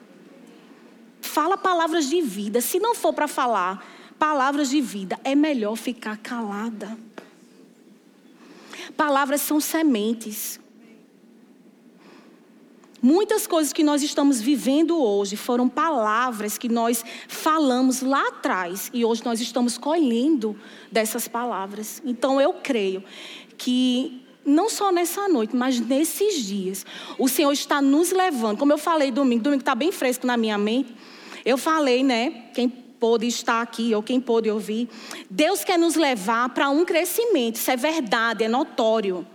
[1.21, 2.61] Fala palavras de vida.
[2.61, 3.85] Se não for para falar
[4.17, 6.97] palavras de vida, é melhor ficar calada.
[8.95, 10.60] Palavras são sementes.
[13.01, 19.03] Muitas coisas que nós estamos vivendo hoje foram palavras que nós falamos lá atrás e
[19.03, 20.55] hoje nós estamos colhendo
[20.91, 22.01] dessas palavras.
[22.05, 23.03] Então eu creio
[23.57, 26.85] que não só nessa noite, mas nesses dias,
[27.17, 28.57] o Senhor está nos levando.
[28.57, 30.95] Como eu falei domingo, domingo está bem fresco na minha mente.
[31.43, 32.49] Eu falei, né?
[32.53, 34.87] Quem pôde estar aqui ou quem pôde ouvir.
[35.27, 37.55] Deus quer nos levar para um crescimento.
[37.55, 39.25] Isso é verdade, é notório.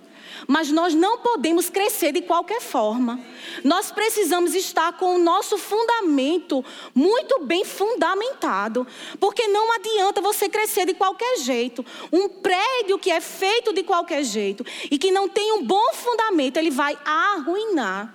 [0.47, 3.21] Mas nós não podemos crescer de qualquer forma.
[3.65, 6.65] Nós precisamos estar com o nosso fundamento
[6.95, 8.87] muito bem fundamentado.
[9.19, 11.85] Porque não adianta você crescer de qualquer jeito.
[12.13, 16.57] Um prédio que é feito de qualquer jeito e que não tem um bom fundamento,
[16.57, 18.15] ele vai arruinar.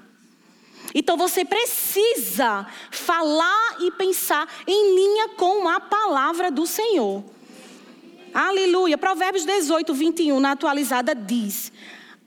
[0.94, 7.24] Então você precisa falar e pensar em linha com a palavra do Senhor.
[8.34, 8.98] Aleluia.
[8.98, 11.72] Provérbios 18, 21, na atualizada, diz: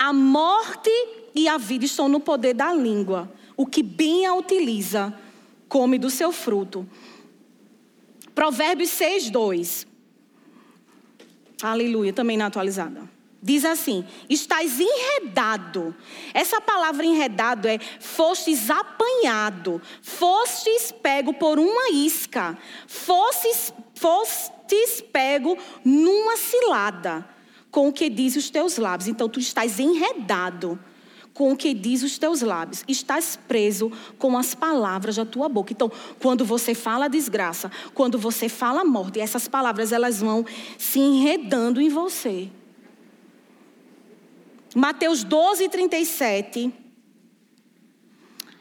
[0.05, 0.90] a morte
[1.34, 3.32] e a vida estão no poder da língua.
[3.57, 5.18] O que bem a utiliza,
[5.66, 6.86] come do seu fruto.
[8.34, 9.86] Provérbios 6, 2.
[11.62, 13.09] Aleluia, também na atualizada.
[13.42, 15.94] Diz assim: estás enredado.
[16.34, 26.36] Essa palavra enredado é fostes apanhado, fostes pego por uma isca, fostes, fostes pego numa
[26.36, 27.26] cilada,
[27.74, 29.08] com o que diz os teus lábios.
[29.08, 30.78] Então tu estás enredado
[31.32, 32.84] com o que diz os teus lábios.
[32.86, 35.72] Estás preso com as palavras da tua boca.
[35.72, 40.46] Então, quando você fala desgraça, quando você fala morte, essas palavras elas vão
[40.78, 42.48] se enredando em você.
[44.72, 46.72] Mateus 12, 37.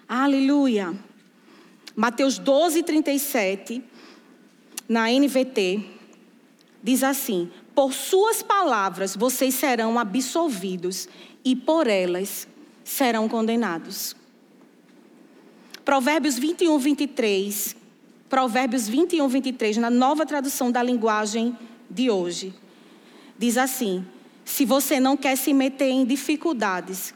[0.09, 0.91] Aleluia.
[1.95, 3.83] Mateus 12, 37.
[4.89, 5.85] Na NVT.
[6.81, 11.07] Diz assim: Por suas palavras vocês serão absolvidos,
[11.43, 12.47] e por elas
[12.83, 14.15] serão condenados.
[15.83, 17.75] Provérbios 21, 23.
[18.29, 21.57] Provérbios 21, 23, na nova tradução da linguagem
[21.89, 22.53] de hoje.
[23.37, 24.05] Diz assim:
[24.45, 27.13] se você não quer se meter em dificuldades,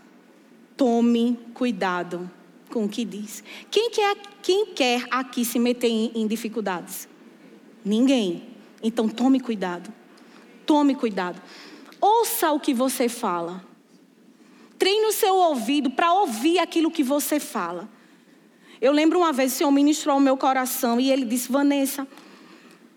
[0.76, 2.30] tome cuidado
[2.70, 3.43] com o que diz.
[3.72, 7.08] Quem quer, quem quer aqui se meter em, em dificuldades?
[7.84, 8.43] Ninguém.
[8.84, 9.91] Então tome cuidado.
[10.68, 11.41] Tome cuidado.
[11.99, 13.65] Ouça o que você fala.
[14.78, 17.89] Treine o seu ouvido para ouvir aquilo que você fala.
[18.80, 22.07] Eu lembro uma vez o Senhor ministrou ao meu coração e ele disse: Vanessa,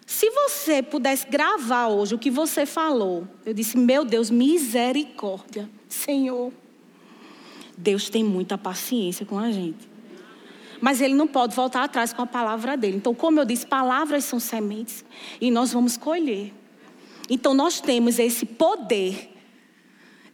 [0.05, 6.53] se você pudesse gravar hoje o que você falou, eu disse: Meu Deus, misericórdia, Senhor.
[7.79, 9.89] Deus tem muita paciência com a gente.
[10.81, 12.97] Mas Ele não pode voltar atrás com a palavra dele.
[12.97, 15.05] Então, como eu disse, palavras são sementes
[15.41, 16.53] e nós vamos colher.
[17.31, 19.33] Então, nós temos esse poder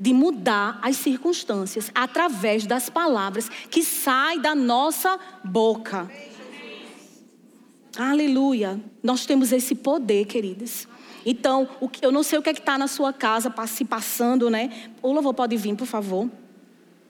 [0.00, 6.10] de mudar as circunstâncias através das palavras que saem da nossa boca.
[7.96, 8.80] Aleluia.
[9.02, 10.88] Nós temos esse poder, queridas.
[11.24, 11.68] Então,
[12.02, 14.90] eu não sei o que é está na sua casa se passando, né?
[15.02, 16.30] O louvor pode vir, por favor.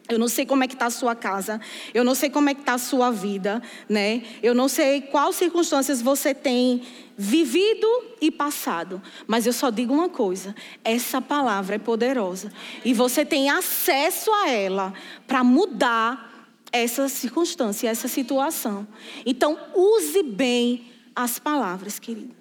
[0.09, 1.61] Eu não sei como é que está a sua casa.
[1.92, 4.22] Eu não sei como é que está a sua vida, né?
[4.42, 6.82] Eu não sei quais circunstâncias você tem
[7.16, 7.86] vivido
[8.20, 9.02] e passado.
[9.26, 10.54] Mas eu só digo uma coisa:
[10.84, 12.52] essa palavra é poderosa.
[12.84, 14.94] E você tem acesso a ela
[15.26, 18.86] para mudar essa circunstância, essa situação.
[19.24, 22.34] Então, use bem as palavras, querido.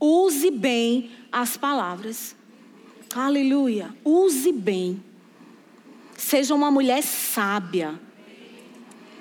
[0.00, 2.34] Use bem as palavras.
[3.14, 3.94] Aleluia.
[4.04, 5.02] Use bem.
[6.16, 8.00] Seja uma mulher sábia.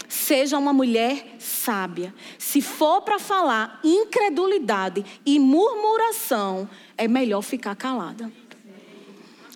[0.08, 2.14] Seja uma mulher sábia.
[2.38, 8.32] Se for para falar incredulidade e murmuração, é melhor ficar calada.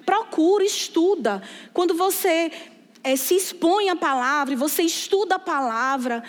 [0.05, 1.41] Procura, estuda.
[1.71, 2.51] Quando você
[3.03, 6.23] é, se expõe à palavra e você estuda a palavra,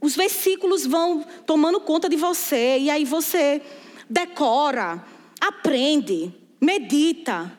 [0.00, 3.62] os versículos vão tomando conta de você e aí você
[4.08, 5.04] decora,
[5.40, 7.50] aprende, medita.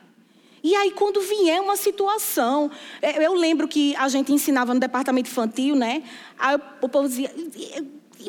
[0.62, 5.30] E aí, quando vier uma situação, é, eu lembro que a gente ensinava no departamento
[5.30, 6.02] infantil, né?
[6.38, 7.32] Aí o povo dizia: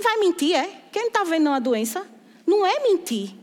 [0.01, 0.81] vai mentir, é?
[0.91, 2.05] Quem não está vendo a doença?
[2.45, 3.35] Não é mentir.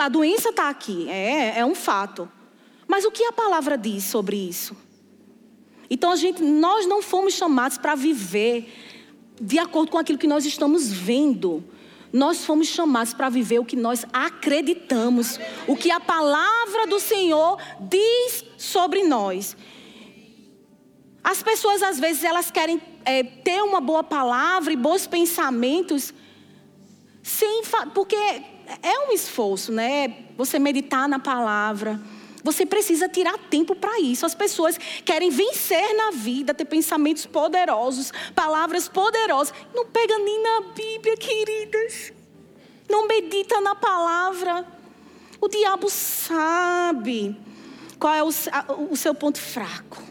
[0.00, 2.30] A, doença está aqui, é, é um fato.
[2.86, 4.76] Mas o que a palavra diz sobre isso?
[5.90, 8.72] Então a gente, nós não fomos chamados para viver
[9.40, 11.64] de acordo com aquilo que nós estamos vendo.
[12.14, 17.58] Nós fomos chamados para viver o que nós acreditamos, o que a palavra do Senhor
[17.80, 19.56] diz sobre nós.
[21.24, 26.14] As pessoas às vezes elas querem é, ter uma boa palavra e bons pensamentos,
[27.20, 27.62] sem
[27.92, 30.28] porque é um esforço, né?
[30.36, 32.00] Você meditar na palavra
[32.44, 34.26] você precisa tirar tempo para isso.
[34.26, 39.54] As pessoas querem vencer na vida, ter pensamentos poderosos, palavras poderosas.
[39.74, 42.12] Não pega nem na Bíblia, queridas.
[42.86, 44.66] Não medita na palavra.
[45.40, 47.34] O diabo sabe
[47.98, 50.02] qual é o, seu ponto fraco.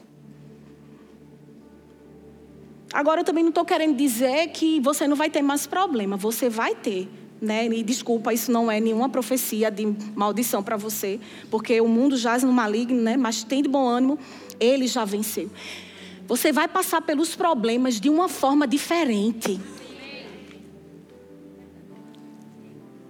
[2.91, 6.17] Agora eu também não estou querendo dizer que você não vai ter mais problema.
[6.17, 7.07] Você vai ter
[7.43, 7.65] né?
[7.67, 11.19] E desculpa, isso não é nenhuma profecia de maldição para você,
[11.51, 13.17] porque o mundo jaz no maligno, né?
[13.17, 14.17] Mas tem de bom ânimo,
[14.59, 15.49] ele já venceu.
[16.27, 19.59] Você vai passar pelos problemas de uma forma diferente.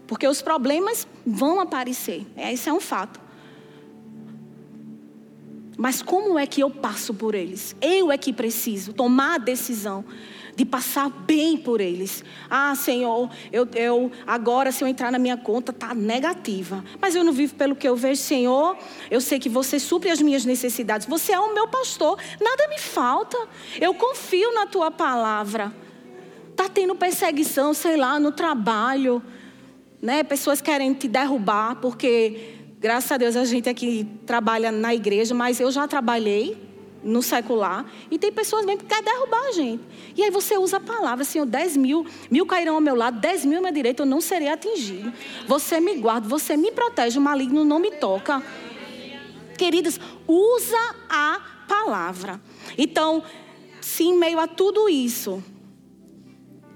[0.08, 3.22] Porque os problemas vão aparecer, esse é um fato.
[5.78, 7.76] Mas como é que eu passo por eles?
[7.82, 10.06] Eu é que preciso tomar a decisão
[10.56, 12.24] de passar bem por eles.
[12.50, 17.24] Ah, Senhor, eu, eu agora se eu entrar na minha conta tá negativa, mas eu
[17.24, 18.78] não vivo pelo que eu vejo, Senhor.
[19.10, 21.08] Eu sei que você supre as minhas necessidades.
[21.08, 23.38] Você é o meu pastor, nada me falta.
[23.80, 25.74] Eu confio na tua palavra.
[26.56, 29.24] Tá tendo perseguição, sei lá, no trabalho,
[30.02, 30.24] né?
[30.24, 35.58] Pessoas querem te derrubar porque Graças a Deus a gente aqui trabalha na igreja, mas
[35.58, 36.73] eu já trabalhei
[37.04, 39.84] no secular e tem pessoas mesmo que querem derrubar a gente.
[40.16, 43.46] E aí você usa a palavra, Senhor, 10 mil, mil cairão ao meu lado, 10
[43.46, 45.12] mil à minha direita, eu não serei atingido.
[45.48, 48.42] Você me guarda, você me protege, o maligno não me toca.
[49.58, 52.42] Queridas, usa a palavra.
[52.78, 53.24] Então,
[53.82, 55.44] se em meio a tudo isso,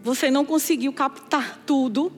[0.01, 2.11] você não conseguiu captar tudo,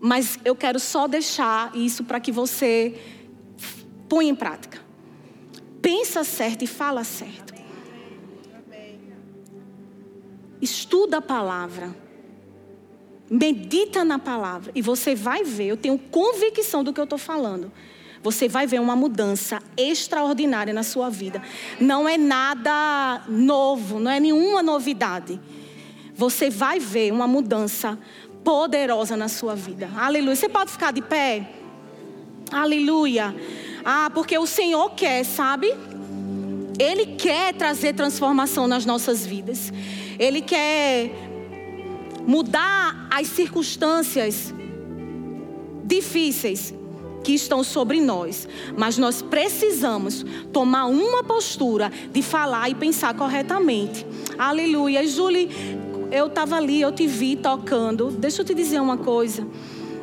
[0.00, 2.98] mas eu quero só deixar isso para que você
[4.08, 4.81] ponha em prática.
[5.82, 7.52] Pensa certo e fala certo.
[10.60, 11.92] Estuda a palavra.
[13.28, 14.70] Medita na palavra.
[14.76, 17.72] E você vai ver, eu tenho convicção do que eu estou falando.
[18.22, 21.42] Você vai ver uma mudança extraordinária na sua vida.
[21.80, 25.40] Não é nada novo, não é nenhuma novidade.
[26.14, 27.98] Você vai ver uma mudança
[28.44, 29.90] poderosa na sua vida.
[29.96, 30.36] Aleluia.
[30.36, 31.50] Você pode ficar de pé?
[32.52, 33.34] Aleluia.
[33.84, 35.74] Ah, porque o Senhor quer, sabe?
[36.78, 39.72] Ele quer trazer transformação nas nossas vidas.
[40.18, 41.10] Ele quer
[42.26, 44.54] mudar as circunstâncias
[45.84, 46.72] difíceis
[47.22, 54.04] que estão sobre nós, mas nós precisamos tomar uma postura de falar e pensar corretamente.
[54.36, 55.06] Aleluia.
[55.06, 55.48] Julie,
[56.10, 58.10] eu estava ali, eu te vi tocando.
[58.10, 59.46] Deixa eu te dizer uma coisa.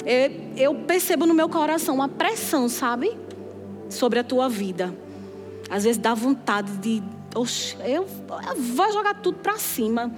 [0.05, 3.11] É, eu percebo no meu coração uma pressão, sabe?
[3.89, 4.95] Sobre a tua vida.
[5.69, 7.03] Às vezes dá vontade de.
[7.35, 8.07] Oxe, eu,
[8.47, 10.11] eu vou jogar tudo para cima.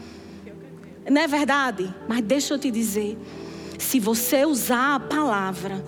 [1.10, 1.94] Não é verdade?
[2.08, 3.18] Mas deixa eu te dizer.
[3.78, 5.84] Se você usar a palavra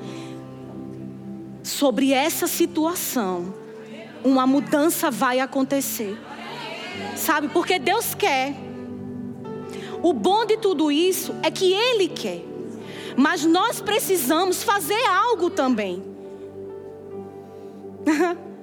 [1.61, 3.53] sobre essa situação,
[4.23, 6.17] uma mudança vai acontecer.
[7.15, 7.47] Sabe?
[7.49, 8.55] Porque Deus quer.
[10.01, 12.43] O bom de tudo isso é que Ele quer.
[13.15, 16.12] Mas nós precisamos fazer algo também.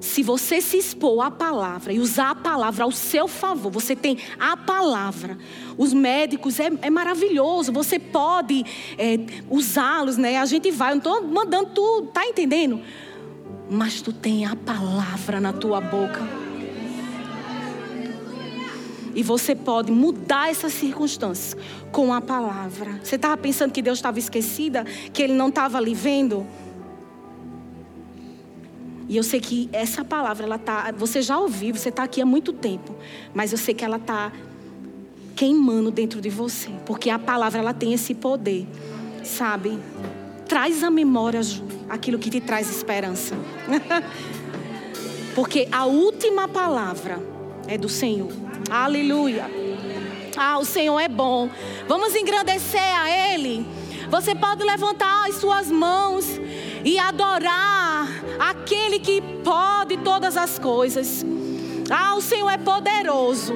[0.00, 4.18] se você se expor à palavra e usar a palavra ao seu favor, você tem
[4.38, 5.38] a palavra.
[5.76, 8.64] Os médicos é, é maravilhoso, você pode
[8.96, 9.18] é,
[9.50, 10.38] usá-los, né?
[10.38, 12.80] A gente vai, eu não estou mandando tu, tá entendendo?
[13.70, 16.48] Mas tu tem a palavra na tua boca.
[19.14, 21.56] E você pode mudar essas circunstâncias
[21.90, 23.00] com a palavra.
[23.02, 26.46] Você estava pensando que Deus estava esquecida, que Ele não estava ali vendo?
[29.08, 32.26] E eu sei que essa palavra, ela tá, você já ouviu, você está aqui há
[32.26, 32.94] muito tempo,
[33.32, 34.30] mas eu sei que ela está
[35.34, 38.66] queimando dentro de você, porque a palavra ela tem esse poder,
[39.24, 39.78] sabe?
[40.46, 43.34] Traz a memória, Ju, aquilo que te traz esperança.
[45.34, 47.18] porque a última palavra
[47.66, 48.30] é do Senhor.
[48.70, 49.50] Aleluia.
[50.36, 51.48] Ah, o Senhor é bom.
[51.86, 53.66] Vamos engrandecer a Ele.
[54.10, 56.40] Você pode levantar as suas mãos
[56.84, 58.08] e adorar
[58.38, 61.24] aquele que pode todas as coisas.
[61.90, 63.54] Ah, o Senhor é poderoso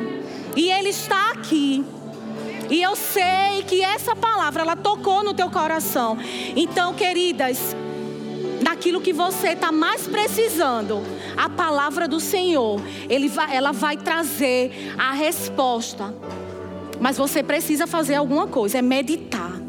[0.57, 1.85] e Ele está aqui.
[2.71, 6.17] E eu sei que essa palavra ela tocou no teu coração.
[6.57, 7.77] Então, queridas,
[8.63, 11.03] naquilo que você está mais precisando,
[11.37, 12.81] a palavra do Senhor,
[13.31, 16.15] vai, ela vai trazer a resposta.
[16.99, 19.62] Mas você precisa fazer alguma coisa, é meditar.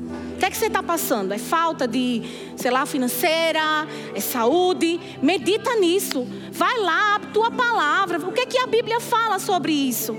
[0.44, 1.34] Que é que você está passando?
[1.34, 2.22] É falta de,
[2.58, 3.88] sei lá, financeira?
[4.14, 5.00] É saúde?
[5.22, 6.28] Medita nisso.
[6.52, 8.18] Vai lá, tua palavra.
[8.20, 10.14] O que é que a Bíblia fala sobre isso?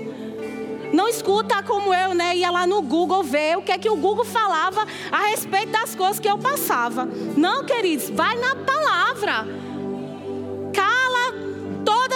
[0.91, 2.35] Não escuta como eu, né?
[2.37, 5.93] Ia lá no Google ver o que é que o Google falava a respeito das
[5.93, 7.07] coisas que eu passava.
[7.37, 9.45] Não, queridos, vai na palavra.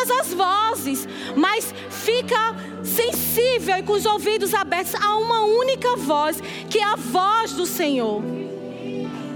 [0.10, 6.42] Todas as vozes, mas fica sensível e com os ouvidos abertos a uma única voz,
[6.68, 8.24] que é a voz do Senhor.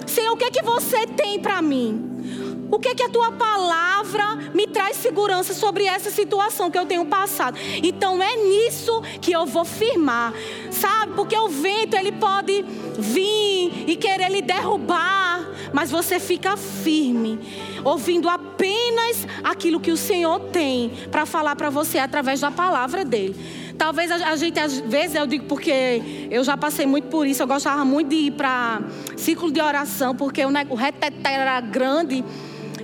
[0.07, 2.67] Senhor, o que é que você tem para mim?
[2.71, 6.87] O que é que a tua palavra me traz segurança sobre essa situação que eu
[6.87, 7.55] tenho passado?
[7.83, 10.33] Então é nisso que eu vou firmar,
[10.71, 11.13] sabe?
[11.13, 12.65] Porque o vento ele pode
[12.97, 17.39] vir e querer lhe derrubar, mas você fica firme,
[17.83, 23.35] ouvindo apenas aquilo que o Senhor tem para falar para você através da palavra dele.
[23.77, 27.47] Talvez a, gente, às vezes, eu digo porque eu já passei muito por isso, eu
[27.47, 28.81] gostava muito de ir para
[29.17, 32.23] ciclo de oração, porque o, reteté era grande.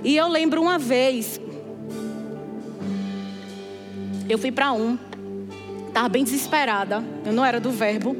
[0.02, 1.40] E eu lembro uma vez,
[4.28, 4.98] eu fui para um,
[5.88, 8.16] estava bem desesperada, eu não era do verbo.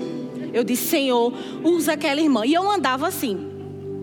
[0.52, 2.44] Eu disse, Senhor, usa aquela irmã.
[2.44, 3.48] E eu andava assim.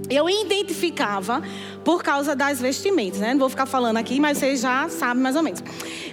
[0.10, 1.42] Eu identificava
[1.88, 3.32] por causa das vestimentas, né?
[3.32, 5.64] Não vou ficar falando aqui, mas vocês já sabem mais ou menos.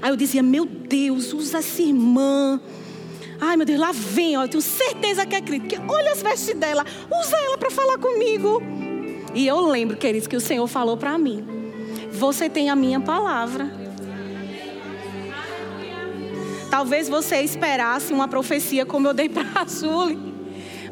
[0.00, 2.60] Aí eu dizia, meu Deus, usa essa irmã.
[3.40, 5.82] Ai, meu Deus, lá vem, ó, eu tenho certeza que é crítica.
[5.88, 8.62] Olha as vestes dela, usa ela para falar comigo.
[9.34, 11.44] E eu lembro, queridos, que o Senhor falou para mim:
[12.12, 13.68] Você tem a minha palavra.
[16.70, 20.20] Talvez você esperasse uma profecia como eu dei para a Julie.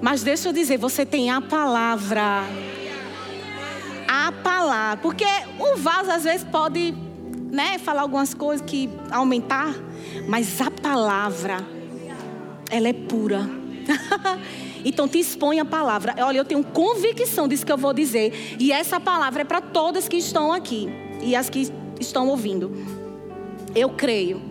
[0.00, 2.42] Mas deixa eu dizer, você tem a palavra.
[4.14, 4.98] A palavra.
[5.00, 5.24] Porque
[5.58, 6.94] o vaso às vezes pode
[7.50, 9.74] né, falar algumas coisas que aumentar.
[10.28, 11.66] Mas a palavra,
[12.70, 13.48] ela é pura.
[14.84, 16.14] então te expõe a palavra.
[16.18, 18.56] Olha, eu tenho convicção disso que eu vou dizer.
[18.60, 20.90] E essa palavra é para todas que estão aqui
[21.22, 22.70] e as que estão ouvindo.
[23.74, 24.42] Eu creio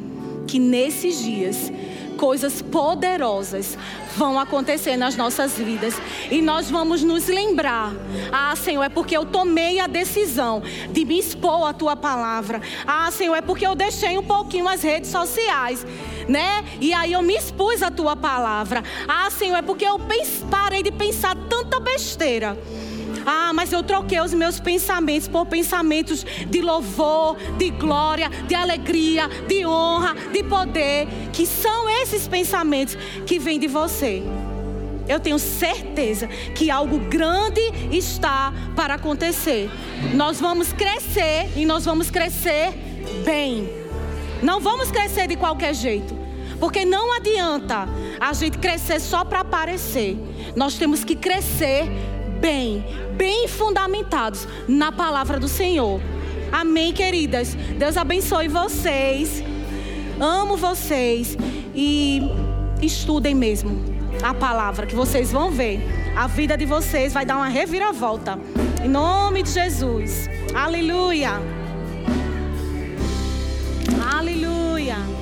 [0.47, 1.71] que nesses dias
[2.21, 3.75] coisas poderosas
[4.15, 5.95] vão acontecer nas nossas vidas.
[6.29, 7.91] E nós vamos nos lembrar:
[8.31, 10.61] ah, Senhor, é porque eu tomei a decisão
[10.91, 12.61] de me expor à tua palavra.
[12.85, 15.83] Ah, Senhor, é porque eu deixei um pouquinho as redes sociais.
[16.27, 16.63] Né?
[16.79, 18.83] E aí eu me expus à tua palavra.
[19.07, 19.99] Ah, Senhor, é porque eu
[20.51, 22.55] parei de pensar tanta besteira.
[23.25, 29.27] Ah, mas eu troquei os meus pensamentos por pensamentos de louvor, de glória, de alegria,
[29.47, 34.23] de honra, de poder, que são esses pensamentos que vêm de você.
[35.07, 37.61] Eu tenho certeza que algo grande
[37.91, 39.69] está para acontecer.
[40.13, 42.73] Nós vamos crescer e nós vamos crescer
[43.25, 43.69] bem.
[44.41, 46.17] Não vamos crescer de qualquer jeito.
[46.59, 50.17] Porque não adianta a gente crescer só para aparecer.
[50.55, 51.85] Nós temos que crescer
[52.41, 52.83] bem,
[53.15, 56.01] bem fundamentados na palavra do Senhor.
[56.51, 57.53] Amém, queridas?
[57.77, 59.43] Deus abençoe vocês.
[60.19, 61.37] Amo vocês.
[61.73, 62.21] E
[62.81, 63.79] estudem mesmo
[64.23, 65.79] a palavra, que vocês vão ver.
[66.17, 68.37] A vida de vocês vai dar uma reviravolta.
[68.83, 70.27] Em nome de Jesus.
[70.53, 71.39] Aleluia.
[74.13, 75.20] Aleluia.